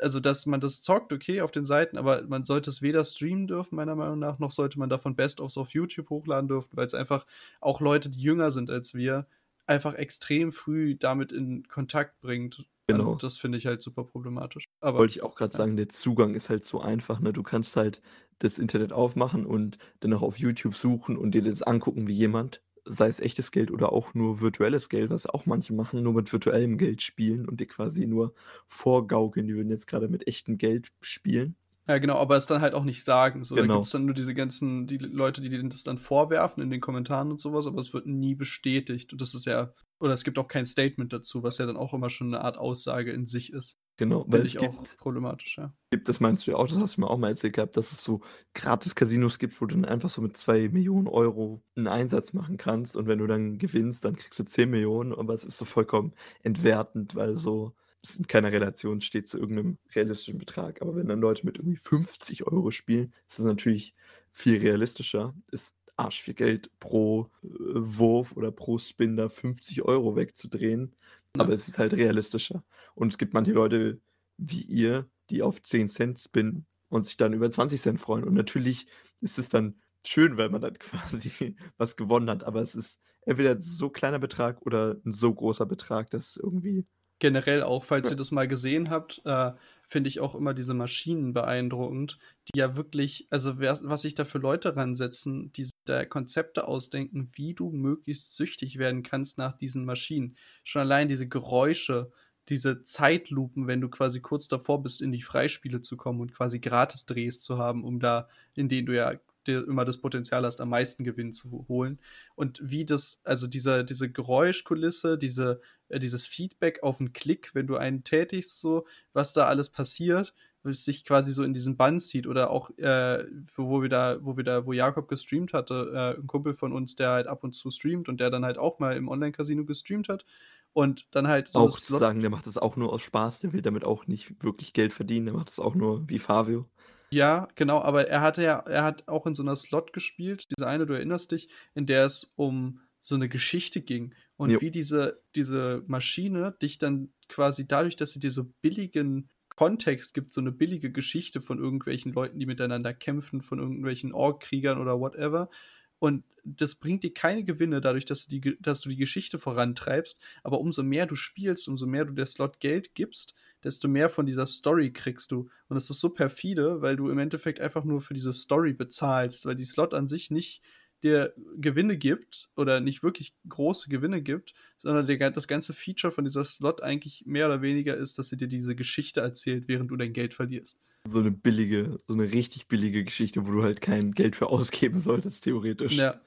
[0.00, 3.46] also, dass man das zockt, okay, auf den Seiten, aber man sollte es weder streamen
[3.46, 6.94] dürfen, meiner Meinung nach, noch sollte man davon Best-ofs auf YouTube hochladen dürfen, weil es
[6.94, 7.26] einfach
[7.60, 9.26] auch Leute, die jünger sind als wir,
[9.66, 12.64] einfach extrem früh damit in Kontakt bringt.
[12.88, 13.12] Genau.
[13.12, 14.64] Und das finde ich halt super problematisch.
[14.80, 15.58] Aber Wollte ich auch grad ja.
[15.58, 17.32] sagen, der Zugang ist halt so einfach, ne?
[17.32, 18.02] Du kannst halt
[18.40, 22.62] das Internet aufmachen und dann auch auf YouTube suchen und dir das angucken, wie jemand,
[22.84, 26.32] sei es echtes Geld oder auch nur virtuelles Geld, was auch manche machen, nur mit
[26.32, 28.34] virtuellem Geld spielen und dir quasi nur
[28.68, 31.56] vorgaukeln, die würden jetzt grade mit echtem Geld spielen.
[31.88, 33.42] Ja, genau, aber es dann halt auch nicht sagen.
[33.42, 33.66] So, da Genau.
[33.66, 37.30] gibt's dann nur diese ganzen die Leute, die dir das dann vorwerfen in den Kommentaren
[37.30, 39.12] und so was, aber es wird nie bestätigt.
[39.12, 41.92] Und das ist ja oder es gibt auch kein Statement dazu, was ja dann auch
[41.94, 43.76] immer schon 'ne Art Aussage in sich ist.
[44.00, 45.74] Genau, weil Finde es ich auch gibt problematisch, ja.
[45.92, 47.90] gibt das meinst du ja auch, das hast du mir auch mal erzählt gehabt, dass
[47.92, 48.20] es so
[48.54, 53.08] Gratis-Casinos gibt, wo du dann einfach so mit 2.000.000 € 'n Einsatz machen kannst und
[53.08, 57.36] wenn du dann gewinnst, dann kriegst du 10.000.000, aber es ist so vollkommen entwertend, weil
[57.36, 60.80] so es in keiner Relation steht zu irgend 'nem realistischen Betrag.
[60.80, 63.94] Aber wenn dann Leute mit irgendwie 50 € spielen, ist das natürlich
[64.32, 65.34] viel realistischer.
[65.50, 70.94] Ist arschviel Geld pro, äh, Wurf oder pro Spin da 50 € wegzudrehen,
[71.38, 71.54] aber Ja.
[71.54, 72.64] es ist halt realistischer.
[72.94, 74.00] Und es gibt manche Leute
[74.38, 78.24] wie ihr, die auf 10 C spinnen und sich dann über 20 C freuen.
[78.24, 78.86] Und natürlich
[79.20, 83.60] ist es dann schön, weil man dann quasi was gewonnen hat, aber es ist entweder
[83.62, 86.86] so kleiner Betrag oder 'n so großer Betrag, dass es irgendwie
[87.20, 88.10] Generell auch, falls Ja.
[88.10, 89.52] ihr das mal gesehen habt, äh,
[89.90, 94.38] finde ich auch immer diese Maschinen beeindruckend, die ja wirklich also, was sich da für
[94.38, 100.36] Leute ransetzen, die da Konzepte ausdenken, wie du möglichst süchtig werden kannst nach diesen Maschinen.
[100.62, 102.12] Schon allein diese Geräusche,
[102.48, 106.60] diese Zeitlupen, wenn du quasi kurz davor bist, in die Freispiele zu kommen und quasi
[106.60, 109.14] Gratisdrehs zu haben, um da in denen du ja
[109.46, 112.00] dir immer das Potenzial hast, am meisten Gewinn zu holen.
[112.34, 117.66] Und wie das also, dieser diese Geräuschkulisse, diese äh, dieses Feedback auf 'n Klick, wenn
[117.66, 122.00] du einen tätigst so, was da alles passiert, es sich quasi so in diesen Bann
[122.00, 123.24] zieht oder auch, äh,
[123.56, 126.94] wo wir da wo wir da wo Jakob gestreamt hatte, äh, 'n Kumpel von uns,
[126.96, 130.08] der halt ab und zu streamt und der dann halt auch mal im Online-Casino gestreamt
[130.08, 130.24] hat
[130.72, 133.52] und dann halt so Auch zu sagen, der macht das auch nur aus Spaß, der
[133.52, 136.66] will damit auch nicht wirklich Geld verdienen, der macht das auch nur wie Fabio.
[137.12, 140.68] Ja, genau, aber er hatte ja er hat auch in so 'ner Slot gespielt, diese
[140.68, 144.60] eine, du erinnerst dich, in der es um so 'ne Geschichte ging und Jo.
[144.60, 150.32] wie diese diese Maschine dich dann quasi dadurch, dass sie dir so billigen Kontext gibt,
[150.32, 155.50] so 'ne billige Geschichte von irgendwelchen Leuten, die miteinander kämpfen, von irgendwelchen Orkkriegern oder whatever.
[155.98, 160.22] Und das bringt dir keine Gewinne dadurch, dass du die dass du die Geschichte vorantreibst,
[160.44, 164.26] aber umso mehr du spielst, umso mehr du der Slot Geld gibst, desto mehr von
[164.26, 165.40] dieser Story kriegst du.
[165.68, 169.46] Und das ist so perfide, weil du im Endeffekt einfach nur für diese Story bezahlst,
[169.46, 170.62] weil die Slot an sich nicht
[171.02, 176.24] dir Gewinne gibt oder nicht wirklich große Gewinne gibt, sondern der das ganze Feature von
[176.24, 179.96] dieser Slot eigentlich mehr oder weniger ist, dass sie dir diese Geschichte erzählt, während du
[179.96, 180.78] dein Geld verlierst.
[181.06, 184.98] So 'ne billige so 'ne richtig billige Geschichte, wo du halt kein Geld für ausgeben
[184.98, 186.04] solltest, theoretisch.
[186.04, 186.20] Ja.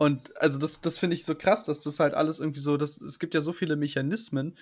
[0.00, 3.00] Und also, das das finde ich so krass, dass das halt alles irgendwie so das
[3.00, 4.56] es gibt ja so viele Mechanismen,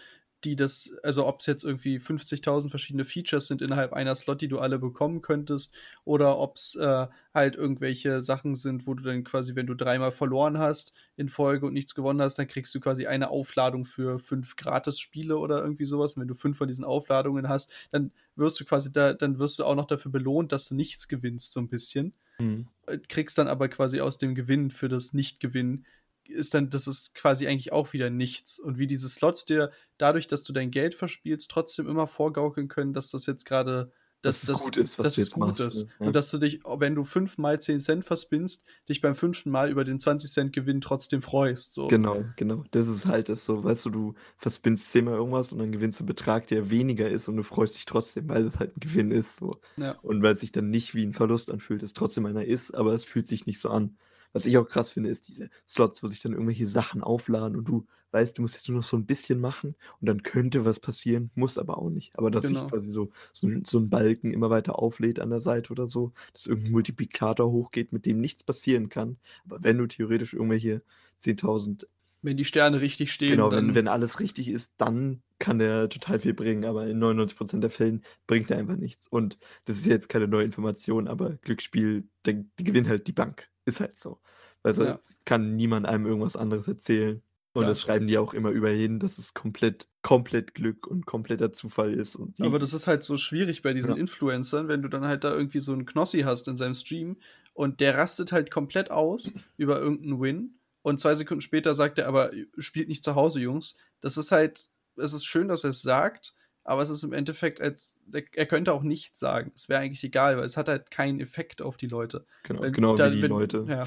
[0.44, 4.58] die das also, ob's jetzt irgendwie 50.000 verschiedene Features sind innerhalb einer Slot, die du
[4.60, 9.66] alle bekommen könntest, oder ob's, äh, halt irgendwelche Sachen sind, wo du dann quasi, wenn
[9.66, 13.30] du dreimal verloren hast in Folge und nichts gewonnen hast, dann kriegst du quasi eine
[13.30, 16.14] Aufladung für 5 Gratisspiele oder irgendwie so was.
[16.16, 19.58] Und wenn du 5 von diesen Aufladungen hast, dann wirst du quasi da dann wirst
[19.58, 22.14] du auch noch dafür belohnt, dass du nichts gewinnst so 'n bisschen.
[22.38, 22.68] Mhm.
[23.08, 25.86] Kriegst dann aber quasi aus dem Gewinn für das Nicht-Gewinnen
[26.28, 28.58] ist dann das ist quasi eigentlich auch wieder nichts.
[28.58, 32.92] Und wie diese Slots dir dadurch, dass du dein Geld verspielst, trotzdem immer vorgaukeln können,
[32.92, 33.92] dass das jetzt grade
[34.24, 35.86] dass es das gut ist, was du es jetzt gut machst, ist.
[36.00, 36.06] Ja.
[36.06, 39.50] Und dass du dich, wenn du 5 mal 10 C verspinnst, dich beim 5.
[39.50, 41.90] Mal über den 20 C Gewinn trotzdem freust, so.
[41.90, 42.64] Genau, genau.
[42.70, 46.00] Das ist halt das so, weißt du, du verspinnst 10 mal irgendwas und dann gewinnst
[46.00, 48.80] du 'n Betrag, der weniger ist und du freust dich trotzdem, weil es halt 'n
[48.80, 49.60] Gewinn ist so.
[49.78, 50.00] Ja.
[50.00, 53.04] Und weil's sich dann nicht wie 'n Verlust anfühlt, es trotzdem einer ist, aber es
[53.04, 53.98] fühlt sich nicht so an.
[54.34, 57.66] Was ich auch krass finde, ist diese Slots, wo sich dann irgendwelche Sachen aufladen und
[57.68, 60.80] du weißt, du musst jetzt nur noch so 'n bisschen machen und dann könnte was
[60.80, 62.18] passieren, muss aber auch nicht.
[62.18, 62.68] Aber dass sich Genau.
[62.68, 66.46] quasi so so so 'n Balken immer weiter auflädt an der Seite oder so, dass
[66.46, 69.18] irgend 'n Multiplikator hochgeht, mit dem nichts passieren kann.
[69.44, 70.82] Aber wenn du theoretisch irgendwelche
[71.18, 71.86] 10.000
[72.22, 76.20] Wenn die Sterne richtig stehen, Genau, wenn wenn alles richtig ist, dann kann der total
[76.20, 79.08] viel bringen, aber in 99% der Fällen bringt er einfach nichts.
[79.08, 83.48] Und das ist jetzt keine neue Information, aber Glücksspiel, der die gewinnen halt die Bank.
[83.68, 84.20] Ist halt so.
[84.62, 85.00] Also, Ja.
[85.24, 87.22] kann niemand einem irgendwas anderes erzählen.
[87.54, 87.68] Und Ja.
[87.68, 91.94] das schreiben die auch immer überall hin, dass es komplett komplett Glück und kompletter Zufall
[91.94, 93.96] ist Aber das ist halt so schwierig bei diesen Ja.
[93.96, 97.16] Influencern, wenn du dann halt da irgendwie so 'n Knossi hast in seinem Stream
[97.52, 101.98] und der rastet halt komplett aus über irgend 'n Win und 2 Sekunden später sagt
[101.98, 105.82] er aber: „Spielt nicht zu Hause, Jungs.“ Das ist halt es ist schön, dass er's
[105.82, 109.52] sagt, aber es ist im Endeffekt als er könnte auch nichts sagen.
[109.54, 112.26] Es wäre eigentlich egal, weil es hat halt keinen Effekt auf die Leute.
[112.42, 113.86] Genau, Weil genau da wie die wenn Leute ja.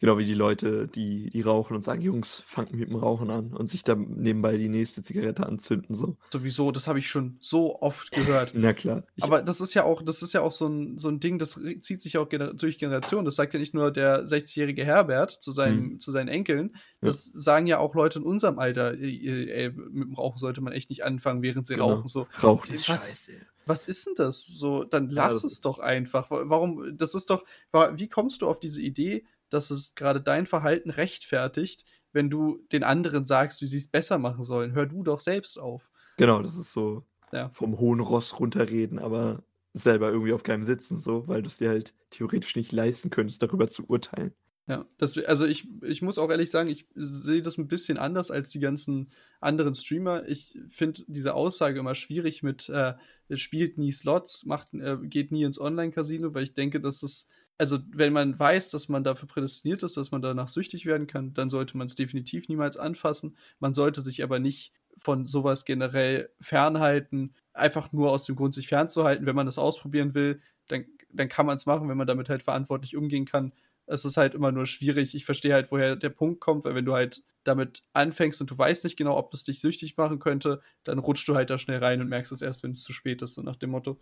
[0.00, 3.52] Genau wie die Leute, die die rauchen und sagen: „Jungs, fangt mit dem Rauchen an“
[3.54, 6.16] und sich dann nebenbei die nächste Zigarette anzünden so.
[6.32, 8.54] Sowieso, das habe ich schon so oft gehört.
[8.62, 11.20] Na klar, Aber das ist ja auch das ist ja auch so 'n so 'n
[11.20, 13.24] Ding, das zieht sich auch gener durch Generationen.
[13.24, 16.00] Das sagt ja nicht nur der 60-jährige Herbert zu seinem Mhm.
[16.00, 16.76] zu seinen Enkeln.
[17.02, 17.12] Ja.
[17.12, 20.72] Das sagen ja auch Leute in unserem Alter: „Ey ey, mit dem Rauchen sollte man
[20.74, 21.76] echt nicht anfangen, während sie Genau.
[21.76, 22.28] rauchen“, so.
[22.42, 23.46] Rauchen ist Was scheiße.
[23.68, 24.46] was ist denn das?
[24.46, 26.30] So, dann Ja, lass das es doch einfach.
[26.30, 30.46] Wa warum das ist doch wie kommst du auf diese Idee, dass es grade dein
[30.46, 34.72] Verhalten rechtfertigt, wenn du den anderen sagst, wie sie's besser machen sollen?
[34.72, 35.88] Hör du doch selbst auf.
[36.18, 37.50] Genau, das ist so Ja.
[37.50, 41.94] vom hohen Ross runterreden, aber selber irgendwie auf keinem sitzen so, weil du's dir halt
[42.10, 44.34] theoretisch nicht leisten könntest, darüber zu urteilen.
[44.68, 48.32] Ja, das also, ich ich muss auch ehrlich sagen, ich sehe das 'n bisschen anders
[48.32, 50.26] als die ganzen anderen Streamer.
[50.28, 52.94] Ich finde diese Aussage immer schwierig mit, äh,
[53.36, 57.78] spielt nie Slots, macht äh, geht nie ins Online-Casino, weil ich denke, dass es also,
[57.92, 61.48] wenn man weiß, dass man dafür prädestiniert ist, dass man danach süchtig werden kann, dann
[61.50, 63.36] sollte man's definitiv niemals anfassen.
[63.60, 68.54] Man sollte sich aber nicht von so was generell fernhalten, einfach nur aus dem Grund,
[68.54, 69.26] sich fernzuhalten.
[69.26, 72.94] Wenn man das ausprobieren will, dann dann kann man's machen, wenn man damit halt verantwortlich
[72.96, 73.52] umgehen kann.
[73.86, 75.14] Es ist halt immer nur schwierig.
[75.14, 78.58] Ich verstehe halt, woher der Punkt kommt, weil wenn du halt damit anfängst und du
[78.58, 81.78] weißt nicht genau, ob das dich süchtig machen könnte, dann rutschst du halt da schnell
[81.78, 83.98] rein und merkst es erst, wenn's zu spät ist, so nach dem Motto.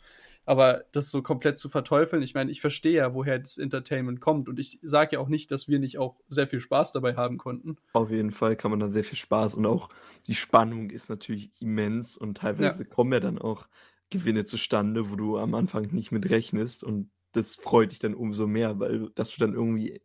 [0.46, 4.48] Aber das so komplett zu verteufeln ich meine, ich verstehe ja, woher das Entertainment kommt
[4.48, 7.38] und ich sage ja auch nicht, dass wir nicht auch sehr viel Spaß dabei haben
[7.38, 7.76] konnten.
[7.92, 9.90] Auf jeden Fall kann man da sehr viel Spaß und auch
[10.26, 13.68] die Spannung ist natürlich immens und teilweise kommen ja dann auch
[14.10, 18.46] Gewinne zustande, wo du am Anfang nicht mit rechnest und das freut dich dann umso
[18.46, 20.00] mehr, weil dass du dann irgendwie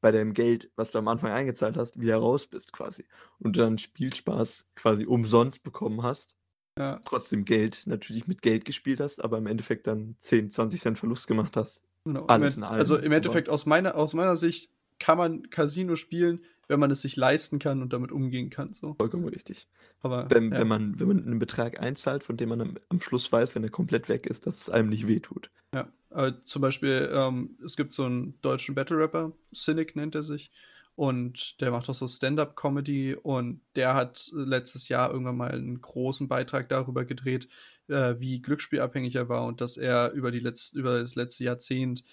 [0.00, 3.04] bei deinem Geld, was du am Anfang eingezahlt hast, wieder raus bist quasi
[3.38, 6.36] und du dann Spielspaß quasi umsonst bekommen hast.
[6.78, 7.00] Ja.
[7.04, 11.26] Trotzdem Geld natürlich mit Geld gespielt hast, aber im Endeffekt dann 10, 20 Cent Verlust
[11.26, 11.82] gemacht hast.
[12.04, 12.26] Genau.
[12.26, 15.48] Alles Im in also, allem, im aber Endeffekt aus meiner aus meiner Sicht kann man
[15.50, 18.98] Casino spielen, wenn man es sich leisten kann und damit umgehen kann, so.
[19.00, 19.66] Vollkommen richtig.
[20.00, 20.58] Aber Wenn ja.
[20.58, 23.62] wenn man wenn man 'nen Betrag einzahlt, von dem man am am Schluss weiß, wenn
[23.64, 25.50] er komplett weg ist, dass es einem nicht wehtut.
[25.74, 30.50] Ja, äh, zum Beispiel, ähm, es gibt so 'n deutschen Battle-Rapper, Cynic nennt er sich,
[30.94, 36.28] und der macht auch so Stand-up-Comedy und der hat letztes Jahr irgendwann mal 'n großen
[36.28, 37.48] Beitrag darüber gedreht,
[37.88, 42.04] äh, wie glücksspielabhängig er war und dass er über die letz über das letzte Jahrzehnt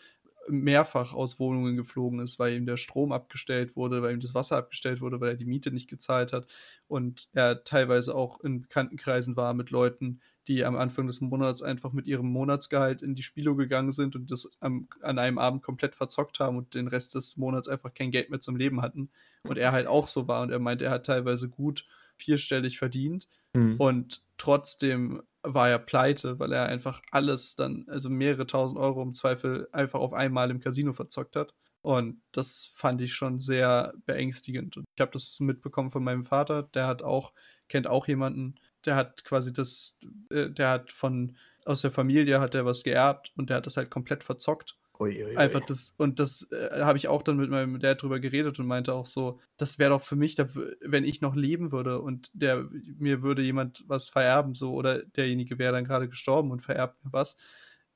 [0.50, 4.58] mehrfach aus Wohnungen geflogen ist, weil ihm der Strom abgestellt wurde, weil ihm das Wasser
[4.58, 6.48] abgestellt wurde, weil er die Miete nicht gezahlt hat
[6.88, 11.94] und er teilweise auch in Bekanntenkreisen war mit Leuten, die am Anfang des Monats einfach
[11.94, 15.96] mit ihrem Monatsgehalt in die Spielo gegangen sind und das am an einem Abend komplett
[15.96, 19.10] verzockt haben und den Rest des Monats einfach kein Geld mehr zum Leben hatten.
[19.48, 23.28] Und er halt auch so war und er meinte, er hat teilweise gut vierstellig verdient
[23.54, 23.76] Mhm.
[23.78, 29.14] und trotzdem war er pleite, weil er einfach alles dann also, mehrere Tausend Euro im
[29.14, 31.54] Zweifel einfach auf einmal im Casino verzockt hat.
[31.82, 34.78] Und das fand ich schon sehr beängstigend.
[34.78, 37.34] Und ich habe das mitbekommen von meinem Vater, der hat auch
[37.70, 39.98] kennt auch jemanden, der hat quasi das
[40.30, 43.78] äh, der hat von aus der Familie hat der was geerbt und der hat das
[43.78, 44.78] halt komplett verzockt.
[45.02, 48.20] Ui, ui, Einfach das und das, äh, habe ich auch dann mit meinem Dad drüber
[48.20, 50.50] geredet und meinte auch so: „Das wäre doch für mich, da
[50.82, 52.68] wenn ich noch leben würde und der
[53.00, 57.14] mir würde jemand was vererben so oder derjenige wäre dann grade gestorben und vererbt mir
[57.14, 57.38] was,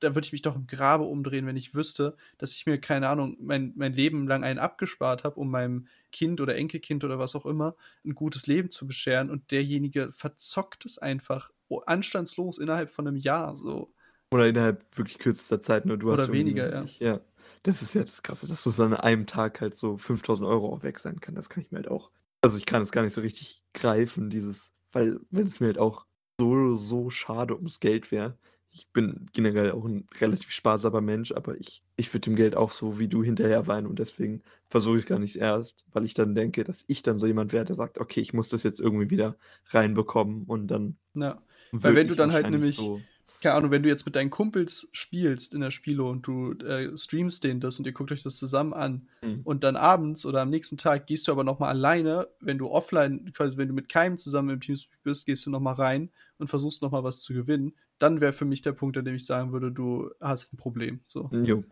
[0.00, 3.08] da würde ich mich doch im Grabe umdrehen, wenn ich wüsste, dass ich mir, keine
[3.08, 7.34] Ahnung, mein mein Leben lang einen abgespart habe, um meinem Kind oder Enkelkind oder was
[7.36, 12.90] auch immer 'n gutes Leben zu bescheren und derjenige verzockt es einfach o anstandslos innerhalb
[12.90, 13.92] von 'nem Jahr so.“
[14.36, 15.98] Oder innerhalb wirklich kürzester Zeit, ne?
[15.98, 16.90] Du hast Oder irgendwie, weniger, ja.
[16.90, 17.20] ich ja.
[17.62, 20.82] Das ist ja das Krasse, dass das an einem Tag halt so 5.000 € auch
[20.82, 21.34] weg sein kann.
[21.34, 22.10] Das kann ich mir halt auch
[22.44, 25.78] also, ich kann es gar nicht so richtig greifen, dieses weil wenn es mir halt
[25.78, 26.06] auch
[26.40, 28.38] so, so schade ums Geld wäre.
[28.70, 32.70] Ich bin generell auch 'n relativ sparsamer Mensch, aber ich ich würde dem Geld auch
[32.70, 36.34] so wie du hinterher weinen und deswegen versuche ich's gar nicht erst, weil ich dann
[36.34, 39.10] denke, dass ich dann so jemand wäre, der sagt: „Okay, ich muss das jetzt irgendwie
[39.10, 39.38] wieder
[39.70, 43.08] reinbekommen“ und dann Ja, weil wenn du ich dann halt nämlich so
[43.40, 46.96] keine Ahnung, wenn du jetzt mit deinen Kumpels spielst in der Spielo und du äh,
[46.96, 49.44] streamst denen das und ihr guckt euch das zusammen an Mhm.
[49.44, 52.68] und dann abends oder am nächsten Tag gehst du aber noch mal alleine, wenn du
[52.70, 56.10] offline, quasi wenn du mit keinem zusammen im Teamspeak bist, gehst du noch mal rein
[56.38, 59.14] und versuchst noch mal was zu gewinnen, dann wäre für mich der Punkt, an dem
[59.14, 61.32] ich sagen würde, du hast ein Problem, so.
[61.32, 61.64] Jo.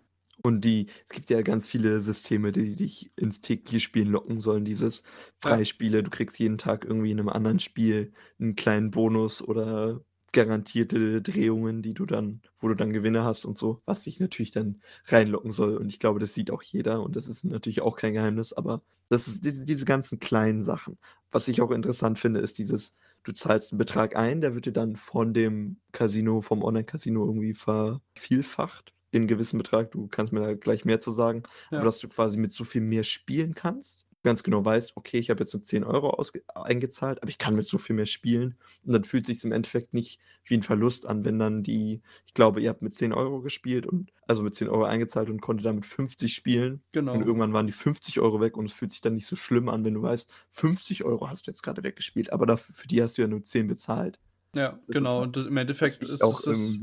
[0.42, 4.64] Und die es gibt ja ganz viele Systeme, die dich ins tägliche Spielen locken sollen.
[4.64, 5.04] Dieses
[5.42, 5.64] Ja.
[5.64, 10.00] Freispiele, du kriegst jeden Tag irgendwie in 'nem anderen Spiel 'n kleinen Bonus oder
[10.34, 14.52] garantierte Drehungen, die du dann wo du dann Gewinne hast und so, was dich natürlich
[14.52, 15.76] dann reinlocken soll.
[15.78, 18.82] Und ich glaube, das sieht auch jeder und das ist natürlich auch kein Geheimnis, aber
[19.10, 20.98] das ist diese diese ganzen kleinen Sachen.
[21.32, 22.94] Was ich auch interessant finde, ist dieses,
[23.24, 27.54] du zahlst 'n Betrag ein, der wird dir dann von dem Casino vom Online-Casino irgendwie
[27.54, 29.90] vervielfacht in gewissen Betrag.
[29.92, 31.44] Du kannst mir da gleich mehr zu sagen,
[31.74, 31.86] aber Ja.
[31.86, 35.40] dass du quasi mit so viel mehr spielen kannst, ganz genau weißt: „Okay, ich habe
[35.44, 38.92] jetzt nur 10 € ausge eingezahlt, aber ich kann mit so viel mehr spielen.“ Und
[38.94, 42.60] dann fühlt sich's im Endeffekt nicht wie 'n Verlust an, wenn dann die ich glaube,
[42.62, 45.86] ihr habt mit 10 € gespielt und also mit 10 € eingezahlt und konntet damit
[45.86, 46.82] 50 spielen.
[47.12, 47.26] Und Genau.
[47.26, 49.84] irgendwann waren die 50 € weg und es fühlt sich dann nicht so schlimm an,
[49.84, 53.18] wenn du weißt, 50 € hast du jetzt grade weggespielt, aber daf für die hast
[53.18, 54.18] du ja nur 10 bezahlt.
[54.54, 55.20] Ja, Das ist genau.
[55.20, 56.80] halt Und im Endeffekt ist auch es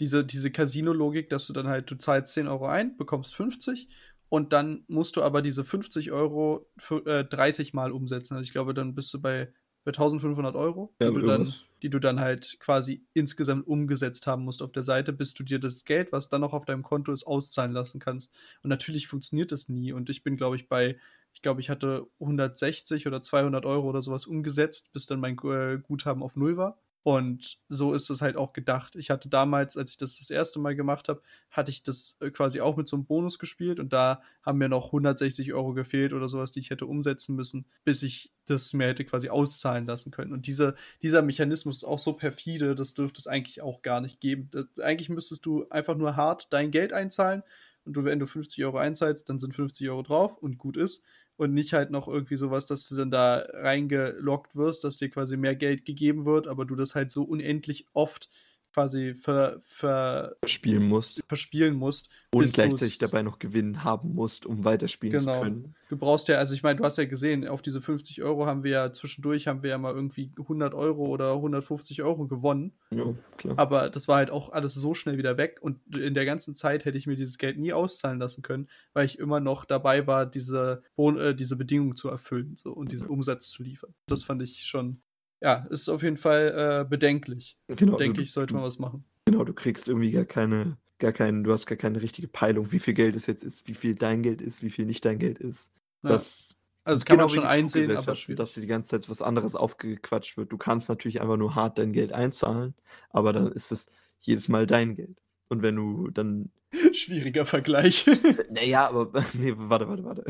[0.00, 3.88] diese diese Casino-Logik, dass du dann halt du zahlst 10 € ein, bekommst 50
[4.32, 8.34] und dann musst du aber diese 50 € für äh, 30 Mal umsetzen.
[8.34, 9.52] Also, ich glaube, dann bist du bei
[9.84, 14.44] bei 1.500 €, Ja, die du dann die du dann halt quasi insgesamt umgesetzt haben
[14.44, 17.12] musst auf der Seite, bis du dir das Geld, was dann noch auf deinem Konto
[17.12, 18.32] ist, auszahlen lassen kannst.
[18.62, 19.92] Und natürlich funktioniert das nie.
[19.92, 20.98] Und ich bin, glaube ich, bei
[21.34, 25.36] ich glaube, ich hatte 160 oder 200 € oder so was umgesetzt, bis dann mein
[25.44, 26.78] äh, Guthaben auf null war.
[27.06, 28.94] Und so ist es halt auch gedacht.
[28.94, 30.60] Ich hatte damals, als ich das das 1.
[30.60, 33.92] Mal gemacht habe, hatte ich das, äh, quasi auch mit so 'nem Bonus gespielt und
[33.92, 37.66] da haben mir noch 160 € gefehlt oder so was, die ich hätte umsetzen müssen,
[37.84, 40.32] bis ich das mir hätte quasi auszahlen lassen können.
[40.32, 44.20] Und diese dieser Mechanismus ist auch so perfide, das dürfte es eigentlich auch gar nicht
[44.20, 44.50] geben.
[44.52, 47.42] D eigentlich müsstest du einfach nur hart dein Geld einzahlen
[47.84, 51.04] und du wenn du 50 € einzahlst, dann sind 50 € drauf und gut ist.
[51.36, 55.10] Und nicht halt noch irgendwie so was, dass du dann da reingeloggt wirst, dass dir
[55.10, 58.28] quasi mehr Geld gegeben wird, aber du das halt so unendlich oft
[58.72, 61.22] quasi ver ver Spielen musst.
[61.28, 65.30] verspielen musst, Und gleichzeitig dabei noch Gewinn haben musst, um weiterspielen zu Genau.
[65.30, 65.74] können.
[65.88, 68.64] Du brauchst ja also, ich meine, du hast ja gesehen, auf diese 50 € haben
[68.64, 72.78] wir ja zwischendurch haben wir ja mal irgendwie 100 € oder 150 € gewonnen.
[72.90, 73.58] Ja, klar.
[73.58, 76.84] Aber das war halt auch alles so schnell wieder weg und in der ganzen Zeit
[76.86, 80.26] hätte ich mir dieses Geld nie auszahlen lassen können, weil ich immer noch dabei war,
[80.26, 83.08] diese äh, diese Bedingungen zu erfüllen so und diesen Ja.
[83.08, 83.94] Umsatz zu liefern.
[84.08, 85.02] Das fand ich schon
[85.42, 87.58] ja, ist auf jeden Fall, äh, bedenklich.
[87.68, 89.04] Genau, Denke du ich, sollte man was machen.
[89.26, 92.78] genau, du kriegst irgendwie gar keine gar keinen du hast gar keine richtige Peilung, wie
[92.78, 95.38] viel Geld es jetzt ist, wie viel dein Geld ist, wie viel nicht dein Geld
[95.38, 95.72] ist.
[96.04, 96.10] Ja.
[96.10, 98.38] Das Also, das kann man genau wie schon einsehen, aber schwierig.
[98.38, 100.52] dass dir die ganze Zeit was anderes aufgequatscht wird.
[100.52, 102.74] Du kannst natürlich einfach nur hart dein Geld einzahlen,
[103.10, 103.88] aber dann ist es
[104.20, 105.20] jedes Mal dein Geld.
[105.48, 106.50] Und wenn du dann
[106.92, 108.06] Schwieriger Vergleich.
[108.50, 110.24] na ja, aber ne, warte, warte, warte.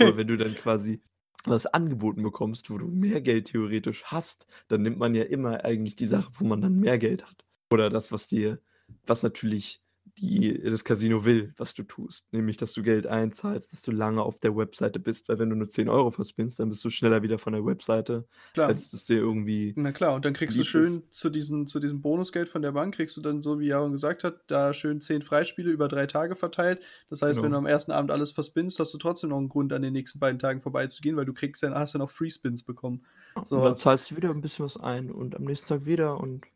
[0.00, 1.00] Aber wenn du dann quasi
[1.44, 5.96] was angeboten bekommst, wo du mehr Geld theoretisch hast, dann nimmt man ja immer eigentlich
[5.96, 7.44] die Sache, wo man dann mehr Geld hat.
[7.70, 8.60] Oder das, was dir
[9.06, 9.82] was natürlich
[10.20, 14.22] die das Casino will, was du tust, nämlich, dass du Geld einzahlst, dass du lange
[14.22, 17.22] auf der Webseite bist, weil wenn du nur 10 € verspinnst, dann bist du schneller
[17.22, 18.74] wieder von der Webseite, Klar.
[18.74, 20.64] als das dir irgendwie Na klar, und dann kriegst du ist.
[20.64, 23.92] schön zu diesen zu diesem Bonusgeld von der Bank kriegst du dann, so wie Jaron
[23.92, 26.82] gesagt hat, da schön 10 Freispiele über 3 Tage verteilt.
[27.10, 27.58] Das heißt, wenn du Genau.
[27.58, 30.38] am ersten Abend alles verspinnst, hast du trotzdem noch 'n Grund, an den nächsten beiden
[30.40, 33.06] Tagen vorbeizugehen, weil du kriegst ja hast ja noch Free Spins bekommen.
[33.52, 33.76] und dann So.
[33.76, 36.46] zahlst du wieder 'n bisschen was ein und am nächsten Tag wieder und.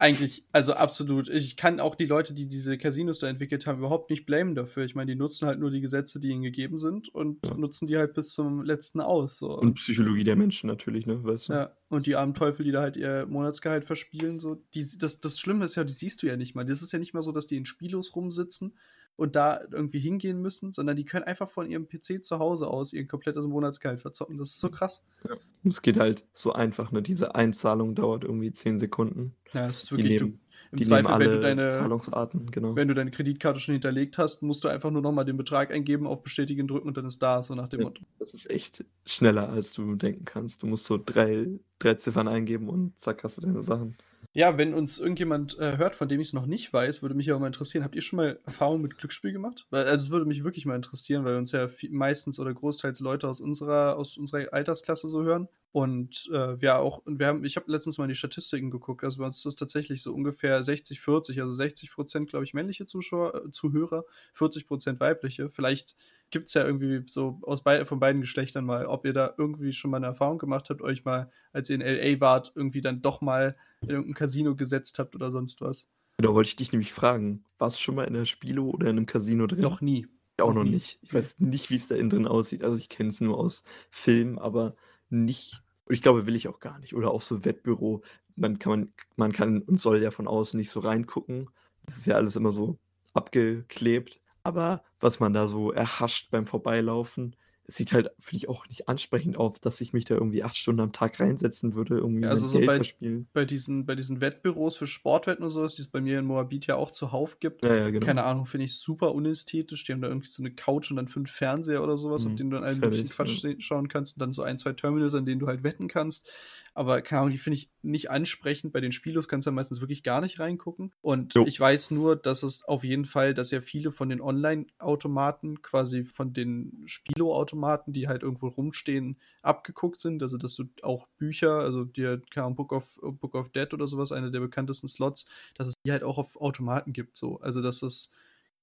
[0.00, 1.28] Eigentlich also, absolut.
[1.28, 4.84] Ich kann auch die Leute, die diese Casinos da entwickelt haben, überhaupt nicht blamen dafür.
[4.84, 7.54] Ich meine, die nutzen halt nur die Gesetze, die ihnen gegeben sind und Ja.
[7.54, 9.58] nutzen die halt bis zum Letzten aus, so.
[9.58, 11.52] Und Psychologie der Menschen natürlich, ne, weißt du?
[11.54, 15.40] Ja, und die armen Teufel, die da halt ihr Monatsgehalt verspielen, so, die das das
[15.40, 16.64] Schlimme ist ja, die siehst du ja nicht mal.
[16.64, 18.74] Das ist ja nicht mal so, dass die in Spielos rumsitzen
[19.18, 22.92] und da irgendwie hingehen müssen, sondern die können einfach von ihrem PC zu Hause aus
[22.92, 24.38] ihr komplettes Monatsgehalt verzocken.
[24.38, 25.02] Das ist so krass.
[25.28, 25.36] Ja.
[25.64, 27.02] Es geht halt so einfach, ne?
[27.02, 29.34] Diese Einzahlung dauert irgendwie 10 Sekunden.
[29.52, 32.76] Ja, es ist wirklich du nehmen im die nehmen Zweifel, wenn du deine Zahlungsarten, genau.
[32.76, 35.72] wenn du deine Kreditkarte schon hinterlegt hast, musst du einfach nur noch mal den Betrag
[35.72, 38.02] eingeben, auf Bestätigen drücken und dann ist da, so nach dem Ja, Motto.
[38.18, 40.62] das ist echt schneller, als du denken kannst.
[40.62, 43.96] Du musst so 3 3 Ziffern eingeben und zack, hast du deine Sachen.
[44.34, 47.34] Ja, wenn uns irgendjemand, äh, hört, von dem ich's noch nicht weiß, würde mich ja
[47.34, 47.82] auch mal interessieren.
[47.82, 49.66] Habt ihr schon mal Erfahrungen mit Glücksspiel gemacht?
[49.70, 53.26] Weil also, es würde mich wirklich mal interessieren, weil uns ja meistens oder großteils Leute
[53.26, 55.48] aus unserer aus unserer Altersklasse so hören.
[55.72, 59.02] Und, äh, wir auch und wir haben ich habe letztens mal in die Statistiken geguckt.
[59.02, 62.86] Also, bei uns ist das tatsächlich so ungefähr 60, 40, also 60% glaube ich, männliche
[62.86, 64.04] Zuschauer äh, Zuhörer,
[64.36, 65.50] 40% weibliche.
[65.50, 65.96] Vielleicht
[66.30, 69.90] gibt's ja irgendwie so aus bei von beiden Geschlechtern mal, ob ihr da irgendwie schon
[69.90, 73.20] mal 'ne Erfahrung gemacht habt, euch mal, als ihr in LA wart, irgendwie dann doch
[73.20, 73.56] mal
[73.86, 75.86] in irgend 'n Casino gesetzt habt oder sonst was.
[76.20, 77.44] Genau, wollte ich dich nämlich fragen.
[77.58, 79.62] Warst du schon mal in 'ner Spielo oder in 'nem Casino drin?
[79.62, 80.06] Noch nie.
[80.36, 80.82] Ich auch Noch nie.
[80.82, 80.98] nicht.
[81.02, 82.64] Ich weiß nicht, wie's da innen drin aussieht.
[82.64, 84.76] Also, ich kenne es nur aus Filmen, aber
[85.10, 86.94] nicht und ich glaube, will ich auch gar nicht.
[86.94, 88.02] Oder auch so Wettbüro.
[88.36, 91.50] Man kann man man kann und soll ja von außen nicht so reingucken.
[91.86, 92.78] Das ist ja alles immer so
[93.14, 94.20] abgeklebt.
[94.48, 97.36] Aber was man da so erhascht beim Vorbeilaufen,
[97.68, 100.80] sieht halt, finde ich, auch nicht ansprechend aus, dass ich mich da irgendwie 8 Stunden
[100.80, 103.30] am Tag reinsetzen würde, irgendwie Ja, also so Geld bei verspielen.
[103.34, 106.24] bei diesen bei diesen Wettbüros für Sportwetten und so was, die es bei mir in
[106.24, 107.62] Moabit ja auch zuhauf gibt.
[107.62, 108.16] Ja, ja, genau.
[108.16, 109.84] Keine Ahnung, finde ich super unästhetisch.
[109.84, 112.34] Die haben da irgendwie so 'ne Couch und dann 5 Fernseher oder so was, auf
[112.34, 115.14] Mhm, denen du dann allen möglichen Quatsch schauen kannst und dann so 1, 2 Terminals,
[115.14, 116.30] an denen du halt wetten kannst.
[116.74, 118.72] Aber keine Ahnung, die finde ich nicht ansprechend.
[118.72, 120.92] Bei den Spielos kannst du ja meistens wirklich gar nicht reingucken.
[121.00, 121.44] Und Jo.
[121.44, 126.04] ich weiß nur, dass es auf jeden Fall dass ja viele von den Online-Automaten quasi
[126.04, 127.57] von den Spielo-Automaten,
[127.92, 130.22] die halt irgendwo rumstehen, abgeguckt sind.
[130.22, 133.98] Also, dass du auch Bücher, also dir Ahnung, Book of Book of Dead oder so
[133.98, 137.40] was, einer der bekanntesten Slots, dass es die halt auch auf Automaten gibt so.
[137.40, 138.10] Also, dass es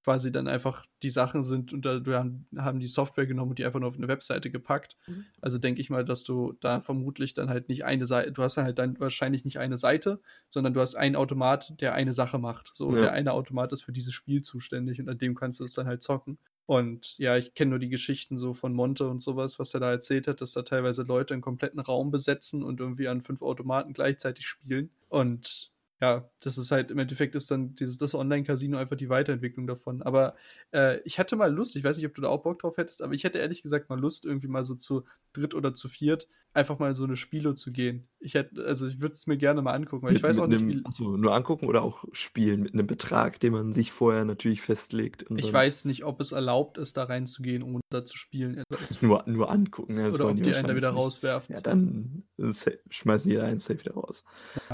[0.04, 3.64] quasi dann einfach die Sachen sind und da haben haben die Software genommen und die
[3.64, 4.96] einfach nur auf 'ne Webseite gepackt.
[5.08, 5.26] Mhm.
[5.40, 8.56] Also, denke ich mal, dass du da vermutlich dann halt nicht eine Sei du hast
[8.56, 12.38] dann halt dann wahrscheinlich nicht eine Seite, sondern du hast einen Automat, der eine Sache
[12.38, 12.70] macht.
[12.74, 12.96] So, Ja.
[12.96, 15.86] der eine Automat ist für dieses Spiel zuständig und an dem kannst du es dann
[15.86, 16.38] halt zocken.
[16.68, 19.90] Und ja, ich kenne nur die Geschichten so von Monte und so was, er da
[19.90, 23.92] erzählt hat, dass da teilweise Leute 'n kompletten Raum besetzen und irgendwie an 5 Automaten
[23.92, 24.90] gleichzeitig spielen.
[25.08, 25.70] Und
[26.00, 30.02] ja, das ist halt im Endeffekt ist dann dieses das Online-Casino einfach die Weiterentwicklung davon.
[30.02, 30.36] Aber,
[30.72, 33.02] äh, ich hatte mal Lust, ich weiß nicht, ob du da auch Bock drauf hättest,
[33.02, 36.28] aber ich hätte ehrlich gesagt mal Lust, irgendwie mal so zu dritt oder zu viert
[36.54, 38.08] einfach mal so 'ne Spielo zu gehen.
[38.18, 40.38] Ich hätte also, ich würde es mir gerne mal angucken, weil ich Mit weiß mit
[40.38, 43.52] auch nicht, 'nem wie ach so, nur angucken oder auch spielen mit 'nem Betrag, den
[43.52, 47.80] man sich vorher natürlich festlegt Ich weiß nicht, ob es erlaubt ist, da reinzugehen, ohne
[47.90, 48.62] da zu spielen.
[49.02, 50.90] Nur nur angucken, ja, Oder ob die einen da wieder nicht.
[50.90, 51.48] rauswerfen.
[51.48, 52.52] Ja, dann, äh,
[52.90, 54.24] schmeißen die einen safe wieder raus.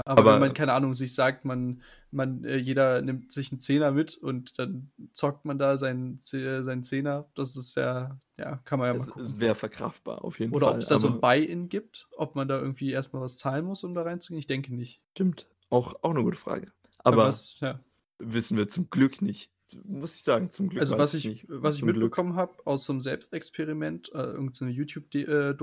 [0.05, 3.61] Aber wenn Aber man, keine Ahnung, sich sagt, man man äh, jeder nimmt sich 'n
[3.61, 8.57] Zehner mit und dann zockt man da seinen Ze seinen Zehner, das ist ja ja,
[8.65, 9.23] kann man ja mal Es gucken.
[9.25, 12.35] es wäre verkraftbar auf jeden Oder Fall, ob's da so 'n aber Buy-in gibt, ob
[12.35, 14.39] man da irgendwie erst mal was zahlen muss, um da reinzugehen?
[14.39, 14.99] Ich denke nicht.
[15.15, 16.71] Stimmt, auch auch 'ne gute Frage.
[17.05, 17.83] Aber was ja.
[18.19, 19.51] wissen wir zum Glück nicht.
[19.85, 21.47] Muss ich sagen, zum Glück Also, was ich ich nicht.
[21.47, 25.55] was ich mitbekommen habe aus so 'nem Selbstexperiment, äh, irgend so 'ne YouTube D äh,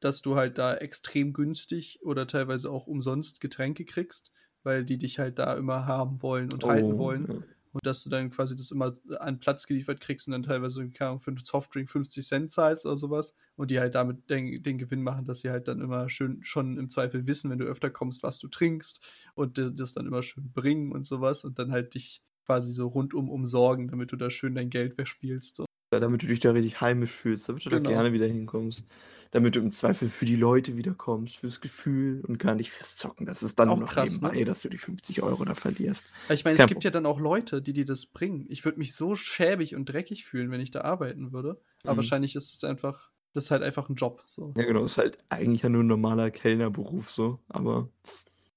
[0.00, 4.32] dass du halt da extrem günstig oder teilweise auch umsonst Getränke kriegst,
[4.64, 7.28] weil die dich halt da immer haben wollen und halten Oh, wollen.
[7.28, 7.42] ja.
[7.72, 11.08] Und dass du dann quasi das immer an Platz geliefert kriegst und dann teilweise, keine
[11.10, 13.34] Ahnung, für 'n Softdrink 50 zahlst oder so was.
[13.56, 16.76] Und die halt damit den den Gewinn machen, dass sie halt dann immer schön schon
[16.78, 19.00] im Zweifel wissen, wenn du öfter kommst, was du trinkst
[19.34, 22.88] und das dann immer schön bringen und so was und dann halt dich quasi so
[22.88, 25.64] rundum umsorgen, damit du da schön dein Geld verspielst, so.
[25.92, 28.06] Ja, damit du dich da richtig heimisch fühlst, damit du da Genau.
[28.06, 28.86] gerne wieder hinkommst.
[29.30, 33.26] Damit du im Zweifel für die Leute wiederkommst, fürs Gefühl und gar nicht fürs Zocken.
[33.26, 34.32] Das ist dann Auch noch krass, ne?
[34.32, 36.08] nebenbei, dass du die 50 € da verlierst.
[36.28, 38.46] Aber ich meine, es gibt ja dann auch Leute, die dir das bringen.
[38.48, 41.60] Ich würde mich so schäbig und dreckig fühlen, wenn ich da arbeiten würde.
[41.84, 41.98] Aber Mhm.
[41.98, 44.56] wahrscheinlich ist es einfach das ist halt einfach 'n Job, so.
[44.56, 47.88] Ja, genau, ist halt eigentlich ja nur 'n normaler Kellnerberuf so, aber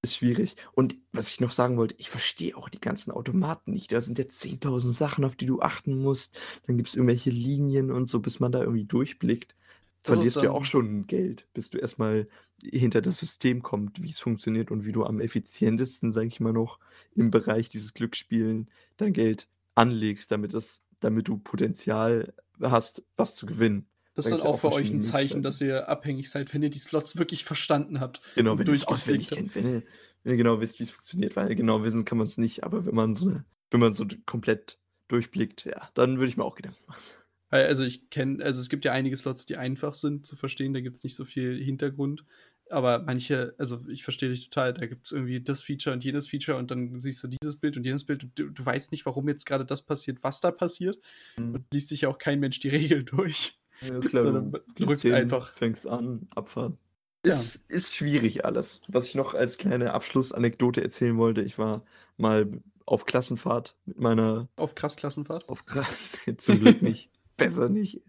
[0.06, 0.56] ist schwierig.
[0.74, 3.92] Und was ich noch sagen wollte, ich verstehe auch die ganzen Automaten nicht.
[3.92, 6.40] Da sind ja 10.000 Sachen, auf die du achten musst.
[6.66, 9.56] Dann gibt's irgendwelche Linien und so, bis man da irgendwie durchblickt.
[10.04, 12.28] Das Verlierst du ja auch schon Geld, bis du erst mal
[12.64, 16.80] hinter das System kommt, wie's funktioniert und wie du am effizientesten, sage ich mal noch,
[17.16, 23.46] im Bereich dieses Glücksspielen dein Geld anlegst, damit das damit du Potenzial hast, was zu
[23.46, 23.88] gewinnen.
[24.18, 26.64] Das Da ist dann auch für euch 'n verschiedene Zeichen, dass ihr abhängig seid, wenn
[26.64, 29.46] ihr die Slots wirklich verstanden habt Genau, wenn ihr's auswendig durchgeblickt habt.
[29.46, 29.84] kennt, wenn ihr
[30.24, 33.16] wenn ihr genau wisst, wie's funktioniert, weil genau wissen kann man's nicht, aber wenn man
[33.16, 37.04] so 'ne wenn man so komplett durchblickt, ja, dann würde ich mir auch Gedanken machen.
[37.50, 40.82] Also, ich kenne also, es gibt ja einige Slots, die einfach sind zu verstehen, da
[40.82, 42.26] gibt's nicht so viel Hintergrund.
[42.72, 46.58] Aber manche also, ich verstehe dich total, da gibt's irgendwie das Feature und jenes Feature
[46.58, 49.28] und dann siehst du dieses Bild und jenes Bild und du du weißt nicht, warum
[49.30, 50.98] jetzt grade das passiert, was da passiert
[51.38, 51.56] Mhm.
[51.56, 55.10] und liest sich ja auch kein Mensch die Regeln durch, Ja klar, sondern drückt hin,
[55.10, 55.52] einfach.
[55.52, 56.78] fängst an, Abfahrt.
[57.26, 57.46] Ja.
[57.46, 58.82] Ist ist schwierig alles.
[58.88, 61.84] Was ich noch als kleine Abschlussanekdote erzählen wollte, ich war
[62.18, 65.46] mal auf Klassenfahrt mit meiner Auf Krass-Klassenfahrt?
[65.48, 67.12] auf Krass zum Glück nicht.
[67.38, 68.04] Besser nicht.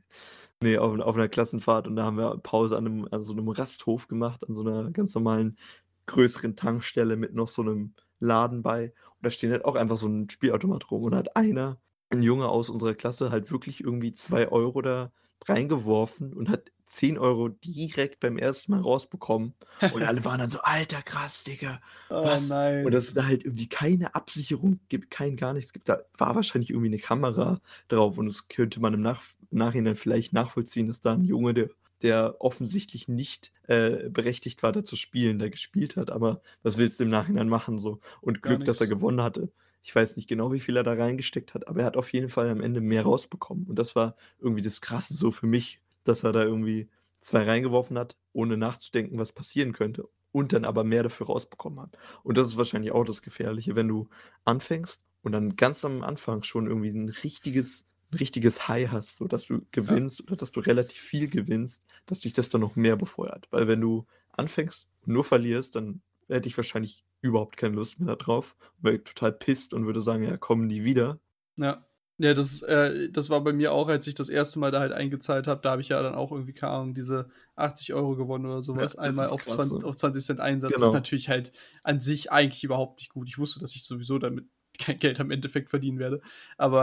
[0.62, 3.48] Ne, auf auf 'ner Klassenfahrt und da haben wir Pause an 'nem an so 'nem
[3.48, 5.58] Rasthof gemacht, an so 'ner ganz normalen
[6.06, 8.94] größeren Tankstelle mit noch so 'nem Laden bei.
[9.16, 12.22] Und da stehen halt auch einfach so 'n Spielautomat rum und da hat einer 'n
[12.22, 15.12] Junge aus unserer Klasse halt wirklich irgendwie 2 € da
[15.44, 19.54] reingeworfen und hat 10 € direkt beim ersten Mal rausbekommen.
[19.88, 21.80] Und alle waren dann so: „Alter, krass, Digga,
[22.10, 22.76] Oh was?“ nein.
[22.82, 25.88] Und dass es da halt irgendwie keine Absicherung gibt, kein gar nichts gibt.
[25.88, 30.32] Da war wahrscheinlich irgendwie 'ne Kamera drauf und das könnte man im Nach Nachhinein vielleicht
[30.32, 31.68] nachvollziehen, dass da 'n Junge, der
[32.02, 36.10] der offensichtlich nicht, äh, berechtigt war, da zu spielen, da gespielt hat.
[36.10, 38.00] Aber was willst du im Nachhinein machen so?
[38.20, 39.50] Und Glück, dass er gewonnen hatte.
[39.86, 42.28] Ich weiß nicht genau, wie viel er da reingesteckt hat, aber er hat auf jeden
[42.28, 43.66] Fall am Ende mehr rausbekommen.
[43.68, 46.88] Und das war irgendwie das Krasse so für mich, dass er da irgendwie
[47.20, 51.96] 2 reingeworfen hat, ohne nachzudenken, was passieren könnte und dann aber mehr dafür rausbekommen hat.
[52.24, 54.08] Und das ist wahrscheinlich auch das Gefährliche, wenn du
[54.44, 59.28] anfängst und dann ganz am Anfang schon irgendwie 'n richtiges 'n richtiges High hast, so
[59.28, 60.00] dass du Ja.
[60.00, 63.46] gewinnst oder dass du relativ viel gewinnst, dass dich das dann noch mehr befeuert.
[63.52, 68.08] Weil wenn du anfängst und nur verlierst, dann hätte ich wahrscheinlich überhaupt keine Lust mehr
[68.08, 71.20] da drauf, wäre total pisst und würde sagen: „Ja, komm nie wieder.“
[71.58, 71.86] Ja.
[72.18, 74.92] Ja, das äh, das war bei mir auch, als ich das erste Mal da halt
[74.92, 78.46] eingezahlt habe, da habe ich ja dann auch irgendwie, keine Ahnung, diese 80 € gewonnen
[78.46, 79.82] oder so Ja, das einmal auf krass, zwan so.
[79.82, 80.78] auf 20 Einsatz.
[80.78, 80.94] Das ist Genau.
[80.94, 81.52] natürlich halt
[81.82, 83.28] an sich eigentlich überhaupt nicht gut.
[83.28, 84.46] Ich wusste, dass ich sowieso damit
[84.78, 86.22] kein Geld am Endeffekt verdienen werde,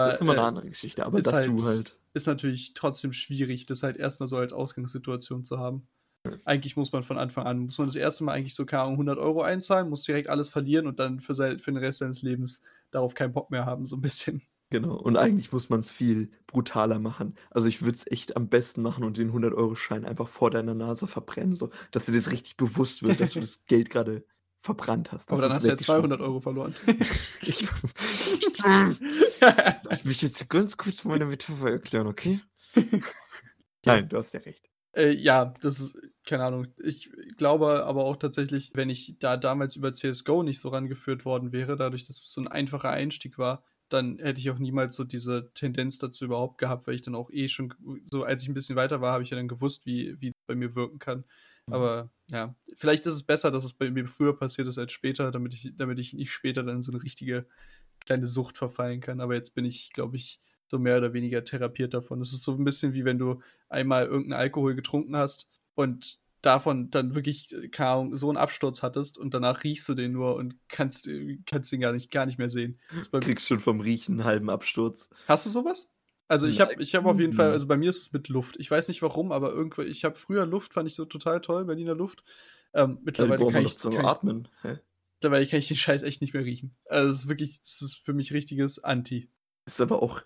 [0.04, 3.14] Das aber, ist immer 'ne äh, andere Geschichte, aber dazu halt halt ist natürlich trotzdem
[3.14, 5.88] schwierig, das halt erst mal so als Ausgangssituation zu haben.
[6.46, 9.18] Eigentlich muss man von Anfang an muss man das erste Mal eigentlich so, Ahnung, 100
[9.20, 12.62] € einzahlen, muss direkt alles verlieren und dann für sei für den Rest seines Lebens
[12.92, 14.44] darauf keinen Bock mehr haben, so 'n bisschen.
[14.72, 14.96] Genau.
[14.96, 17.36] Und eigentlich muss man's viel brutaler machen.
[17.52, 21.08] Also, ich würde es echt am besten machen und den 100-Euro-Schein einfach vor deiner Nase
[21.08, 24.26] verbrennen, so, dass dir das richtig bewusst wird, dass du das Geld grade
[24.60, 26.76] verbrannt hast, Aber dann hast du ja 200 weggeschmissen € verloren.
[27.46, 27.68] Ich
[29.84, 32.40] Lass mich jetzt ganz kurz meine Metapher erklären, okay?
[33.86, 34.70] Nein, du hast ja recht.
[34.96, 36.68] Äh, ja, das ist keine Ahnung.
[36.78, 41.52] Ich glaube aber auch tatsächlich, wenn ich da damals über CS:GO nicht so rangeführt worden
[41.52, 45.04] wäre, dadurch, dass es so 'n einfacher Einstieg war, dann hätte ich auch niemals so
[45.04, 47.74] diese Tendenz dazu überhaupt gehabt, weil ich dann auch eh schon
[48.10, 50.56] so als ich 'n bisschen weiter war, habe ich ja dann gewusst, wie wie bei
[50.56, 51.26] mir wirken kann.
[51.68, 51.74] Mhm.
[51.74, 55.32] Aber ja, vielleicht ist es besser, dass es bei mir früher passiert ist als später,
[55.32, 57.48] damit ich damit ich nicht später dann so 'ne richtige
[58.06, 59.22] kleine Sucht verfallen kann.
[59.22, 60.40] Aber jetzt bin ich, glaube ich,
[60.74, 62.20] so mehr oder weniger therapiert davon.
[62.20, 66.20] Das ist so 'n bisschen wie wenn du einmal irgend 'n Alkohol getrunken hast und
[66.42, 70.36] davon dann wirklich, äh, Ahnung, so 'n Absturz hattest und danach riechst du den nur
[70.36, 72.80] und kannst äh, kannst den gar nicht gar nicht mehr sehen.
[73.20, 75.10] Kriegst schon vom Riechen 'n halben Absturz.
[75.28, 75.90] Hast du so was?
[76.28, 77.52] Also, ich habe ich habe auf jeden Fall Mhm.
[77.52, 78.56] also, bei mir ist es mit Luft.
[78.60, 81.66] Ich weiß nicht warum, aber irgendw ich habe früher Luft fand ich so total toll,
[81.66, 82.24] Berliner Luft.
[82.74, 84.48] Ähm, Ja, mittlerweile braucht kann ich kann ich Atmen.
[84.62, 84.80] Hä?
[85.22, 86.78] mittlerweile kann ich den Scheiß echt nicht mehr riechen.
[86.86, 89.30] Also, es ist wirklich das ist für mich richtiges Anti.
[89.66, 90.24] Ist aber auch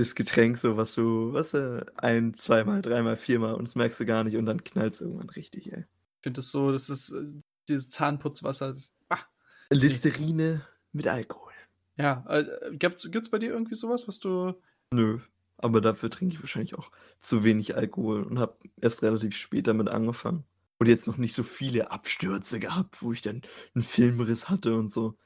[0.00, 4.06] das Getränk so, was du weißt du, ein zweimal, dreimal, viermal und das merkst du
[4.06, 5.80] gar nicht und dann knallt's irgendwann richtig, ey.
[6.18, 7.24] Ich finde das so das ist, äh
[7.68, 9.18] dieses Zahnputzwasser, das ah,
[9.74, 9.76] ne.
[9.78, 11.52] Listerine mit Alkohol.
[11.98, 14.54] Ja, äh, gibt's gibt's bei dir irgendwie so was, was du
[14.92, 15.18] Nö,
[15.58, 16.90] aber dafür trinke ich wahrscheinlich auch
[17.20, 20.44] zu wenig Alkohol und habe erst relativ spät damit angefangen.
[20.78, 23.42] Und jetzt noch nicht so viele Abstürze gehabt, wo ich dann
[23.74, 25.16] 'n Filmriss hatte und so.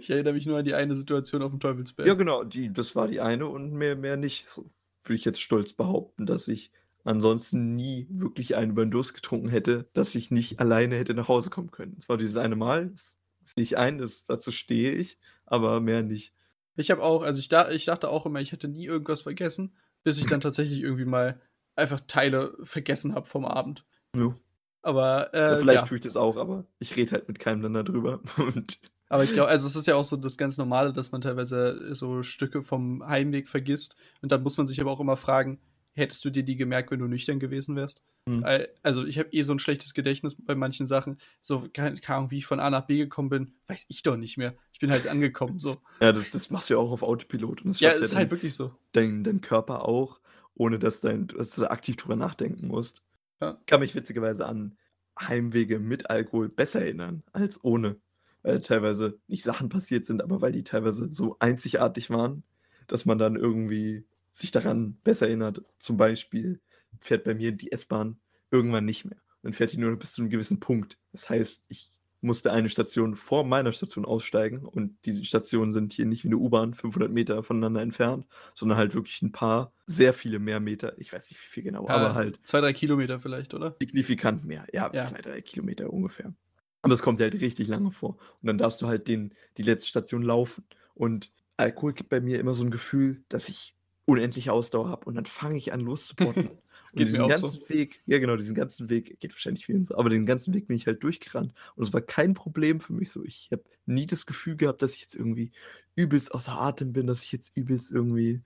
[0.00, 2.06] Ich erinnere mich nur an die eine Situation aufm Teufelsberg.
[2.06, 4.48] Ja, genau, die das war die eine und mehr mehr nicht.
[4.48, 4.70] So
[5.02, 6.70] würde ich jetzt stolz behaupten, dass ich
[7.04, 11.28] ansonsten nie wirklich einen über 'n Durst getrunken hätte, dass ich nicht alleine hätte nach
[11.28, 11.96] Hause kommen können.
[11.98, 16.02] Es war dieses eine Mal, das sehe ich ein, das dazu stehe ich, aber mehr
[16.02, 16.34] nicht.
[16.76, 19.74] Ich habe auch also, ich da ich dachte auch immer, ich hätte nie irgendwas vergessen,
[20.02, 21.40] bis ich dann tatsächlich irgendwie mal
[21.74, 23.86] einfach Teile vergessen habe vom Abend.
[24.14, 24.34] Ja.
[24.82, 25.86] Aber, Ja, äh, vielleicht ja.
[25.88, 28.78] tue ich das auch, aber ich rede halt mit keinem dann da drüber und
[29.10, 31.94] Aber ich glaube also, es ist ja auch so das ganz Normale, dass man teilweise
[31.96, 33.96] so Stücke vom Heimweg vergisst.
[34.22, 35.60] Und dann muss man sich aber auch immer fragen:
[35.94, 38.50] „Hättest du dir die gemerkt, wenn du nüchtern gewesen wärst?“ Mhm.
[38.82, 41.18] Also, ich habe eh so 'n schlechtes Gedächtnis bei manchen Sachen.
[41.42, 44.16] So, kei keine Ahnung, wie ich von A nach B gekommen bin, weiß ich doch
[44.16, 44.56] nicht mehr.
[44.72, 45.82] Ich bin halt angekommen so.
[46.02, 48.16] Ja, das das machst du ja auch auf Autopilot und das Ja, ja ist dein
[48.16, 48.74] halt wirklich so.
[48.92, 50.20] dein dein Körper auch,
[50.54, 53.02] ohne dass dein dass du aktiv drüber nachdenken musst.
[53.40, 53.60] Ja.
[53.66, 54.78] Kann mich witzigerweise an
[55.20, 58.00] Heimwege mit Alkohol besser erinnern als ohne,
[58.42, 62.44] weil teilweise nicht Sachen passiert sind, aber weil die teilweise so einzigartig waren,
[62.86, 65.62] dass man dann irgendwie sich daran besser erinnert.
[65.78, 66.60] Zum Beispiel
[67.00, 68.20] fährt bei mir die S-Bahn
[68.50, 69.20] irgendwann nicht mehr.
[69.42, 70.98] Dann fährt die nur bis zu 'nem gewissen Punkt.
[71.12, 76.04] Das heißt, ich musste eine Station vor meiner Station aussteigen und diese Stationen sind hier
[76.06, 80.38] nicht wie 'ne U-Bahn 500 Meter voneinander entfernt, sondern halt wirklich 'n paar sehr viele
[80.38, 80.98] mehr Meter.
[80.98, 83.80] Ich weiß nicht, wie viel genau, aber Ja, halt 2, 3 Kilometer vielleicht, oder?
[83.80, 84.66] signifikant mehr.
[84.74, 85.00] Ja, Ja.
[85.00, 86.34] 2, 3 Kilometer ungefähr.
[86.82, 88.16] Aber es kommt dir halt richtig lange vor.
[88.42, 90.64] Und dann darfst du halt den die letzte Station laufen.
[90.94, 93.74] Und Alkohol gibt bei mir immer so 'n Gefühl, dass ich
[94.06, 96.50] unendliche Ausdauer habe und dann fange ich an loszupotten.
[96.92, 97.68] Und Geht diesen ganzen so.
[97.68, 100.76] Weg ja genau, diesen ganzen Weg geht wahrscheinlich vielen so, aber den ganzen Weg bin
[100.76, 103.24] ich halt durchgerannt und es war kein Problem für mich so.
[103.24, 105.52] Ich habe nie das Gefühl gehabt, dass ich jetzt irgendwie
[105.94, 108.42] übelst außer Atem bin, dass ich jetzt übelst irgendwie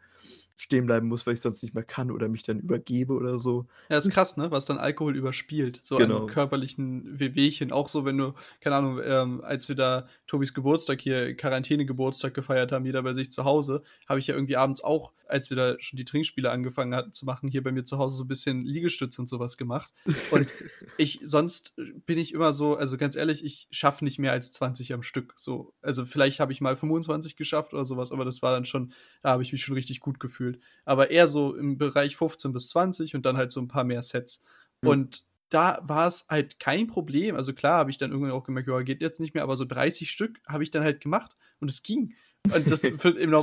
[0.57, 3.66] stehen bleiben muss, weil ich sonst nicht mehr kann oder mich dann übergebe oder so.
[3.90, 6.24] Ja, ist krass, ne, was dann Alkohol überspielt, so Genau.
[6.24, 7.70] an körperlichen Wehwehchen.
[7.70, 12.72] Auch so, wenn du keine Ahnung, ähm, als wir da Tobis Geburtstag hier Quarantäne-Geburtstag gefeiert
[12.72, 15.76] haben, jeder bei sich zu Hause, habe ich ja irgendwie abends auch, als wir da
[15.80, 18.64] schon die Trinkspiele angefangen hatten zu machen, hier bei mir zu Hause so 'n bisschen
[18.64, 19.92] Liegestütze und so was gemacht.
[20.28, 20.55] Und
[20.96, 21.74] ich sonst
[22.07, 25.34] bin ich immer so also, ganz ehrlich, ich schaffe nicht mehr als 20 am Stück,
[25.36, 25.74] so.
[25.82, 28.92] Also, vielleicht habe ich mal 25 geschafft oder so was, aber das war dann schon
[29.22, 30.43] da habe ich mich schon richtig gut gefühlt.
[30.84, 34.03] Aber eher so im Bereich 15 bis 20 und dann halt so 'n paar mehr
[34.03, 34.42] Sets.
[34.82, 34.90] Mhm.
[34.90, 37.36] Und da war's halt kein Problem.
[37.36, 39.64] Also, klar habe ich dann irgendwann auch gemerkt: „Ja, geht jetzt nicht mehr“, aber so
[39.64, 42.14] 30 Stück habe ich dann halt gemacht und es ging.
[42.53, 42.99] Und das im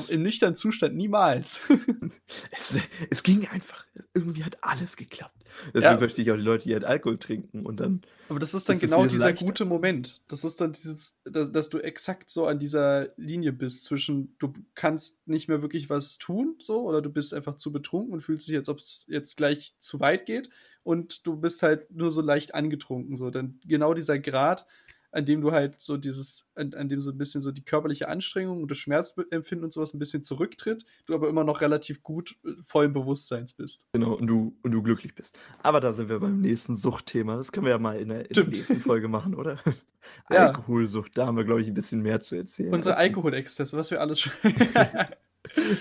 [0.08, 1.60] im nüchternen Zustand niemals.
[2.52, 2.78] Es
[3.10, 3.86] es ging einfach.
[4.14, 5.34] Irgendwie hat alles geklappt.
[5.74, 5.97] Deswegen Ja.
[5.97, 8.76] verstehe ich auch die Leute, die halt Alkohol trinken und dann Aber das ist dann
[8.76, 9.45] es genau dieser leichter.
[9.45, 10.22] gute Moment.
[10.28, 14.54] Das ist dann dieses dass dass du exakt so an dieser Linie bist zwischen du
[14.76, 18.47] kannst nicht mehr wirklich was tun so oder du bist einfach zu betrunken und fühlst
[18.47, 20.49] dich, als ob's jetzt gleich zu weit geht
[20.84, 23.30] und du bist halt nur so leicht angetrunken so.
[23.30, 24.66] Dann genau dieser Grad,
[25.12, 28.07] an dem du halt so dieses an an dem so 'n bisschen so die körperliche
[28.09, 32.03] Anstrengung und das Schmerzempfinden und so was 'n bisschen zurücktritt, du aber immer noch relativ
[32.03, 33.84] gut, äh, vollen Bewusstseins bist.
[33.93, 35.38] Genau, und du und du glücklich bist.
[35.59, 37.36] Aber da sind wir beim nächsten Suchtthema.
[37.36, 39.59] Das können wir ja mal in der in der nächsten Folge machen, oder?
[40.30, 40.62] Ja.
[40.66, 42.72] Alkoholsucht, da haben wir, glaube ich, 'n bisschen mehr zu erzählen.
[42.74, 44.32] Unsere Alkoholexzesse, was wir alles schon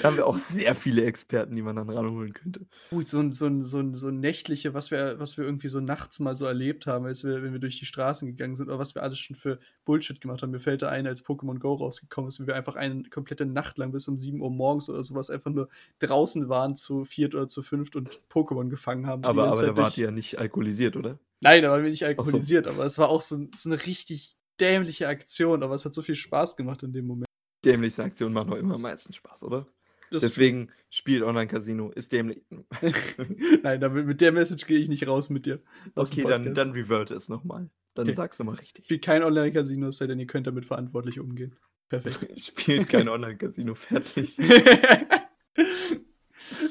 [0.00, 2.66] Da haben wir auch sehr viele Experten, die man dann ranholen könnte.
[2.92, 5.68] Gut, so 'n so 'n so 'n so 'n nächtliche, was wir was wir irgendwie
[5.68, 8.66] so nachts mal so erlebt haben, als wir wenn wir durch die Straßen gegangen sind
[8.68, 10.50] oder was wir alles schon für Bullshit gemacht haben.
[10.50, 13.78] Mir fällt da ein, als Pokémon Go rausgekommen ist, wie wir einfach eine komplette Nacht
[13.78, 15.68] lang bis um 7:00 morgens oder so was einfach nur
[16.00, 19.24] draußen waren zu viert oder zu fünft und Pokémon gefangen haben.
[19.24, 21.20] Aber aber da wart ihr ja nicht alkoholisiert, oder?
[21.42, 22.50] Nein, da waren wir nicht Ach so.
[22.50, 26.02] alkoholisiert, aber es war auch so so 'ne richtig dämliche Aktion, aber es hat so
[26.02, 27.26] viel Spaß gemacht in dem Moment.
[27.64, 29.66] Dämlichste Aktionen machen doch immer am meisten Spaß, oder?
[30.10, 32.42] Das Deswegen spielt Online-Casino, ist dämlich.
[33.62, 35.60] Nein, damit mit der Message gehe ich nicht raus mit dir
[35.94, 37.70] Okay, dann dann reverte es noch mal.
[37.94, 38.14] Dann Okay.
[38.14, 38.86] sag's noch mal richtig.
[38.86, 41.56] Spielt kein Online-Casino, es sei denn, ihr könnt damit verantwortlich umgehen.
[41.88, 42.40] Perfekt.
[42.40, 44.36] Spielt kein Online-Casino, fertig.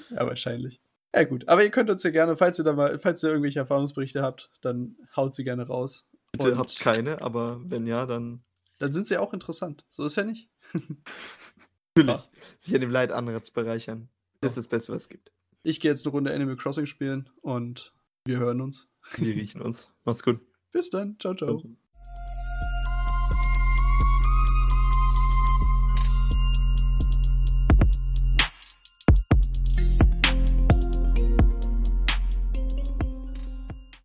[0.10, 0.82] Ja, wahrscheinlich.
[1.16, 3.60] Ja gut, aber ihr könnt uns ja gerne, falls ihr da mal falls ihr irgendwelche
[3.60, 6.08] Erfahrungsberichte habt, dann haut sie gerne raus.
[6.32, 8.44] Bitte Und habt keine, aber wenn ja, dann
[8.78, 9.86] Dann sind sie auch interessant.
[9.90, 10.50] So ist ja nicht.
[11.96, 12.30] Natürlich.
[12.60, 14.10] Sich an dem Leid anderer zu bereichern,
[14.42, 15.32] ist das Beste, was es gibt.
[15.64, 17.94] Ich gehe jetzt 'ne Runde Animal Crossing spielen und
[18.26, 18.90] wir hören uns.
[19.16, 19.92] Wir riechen uns.
[20.06, 20.40] Mach's gut.
[20.72, 21.18] Bis dann.
[21.18, 21.60] Tschau, tschau.
[21.60, 21.76] Ciao.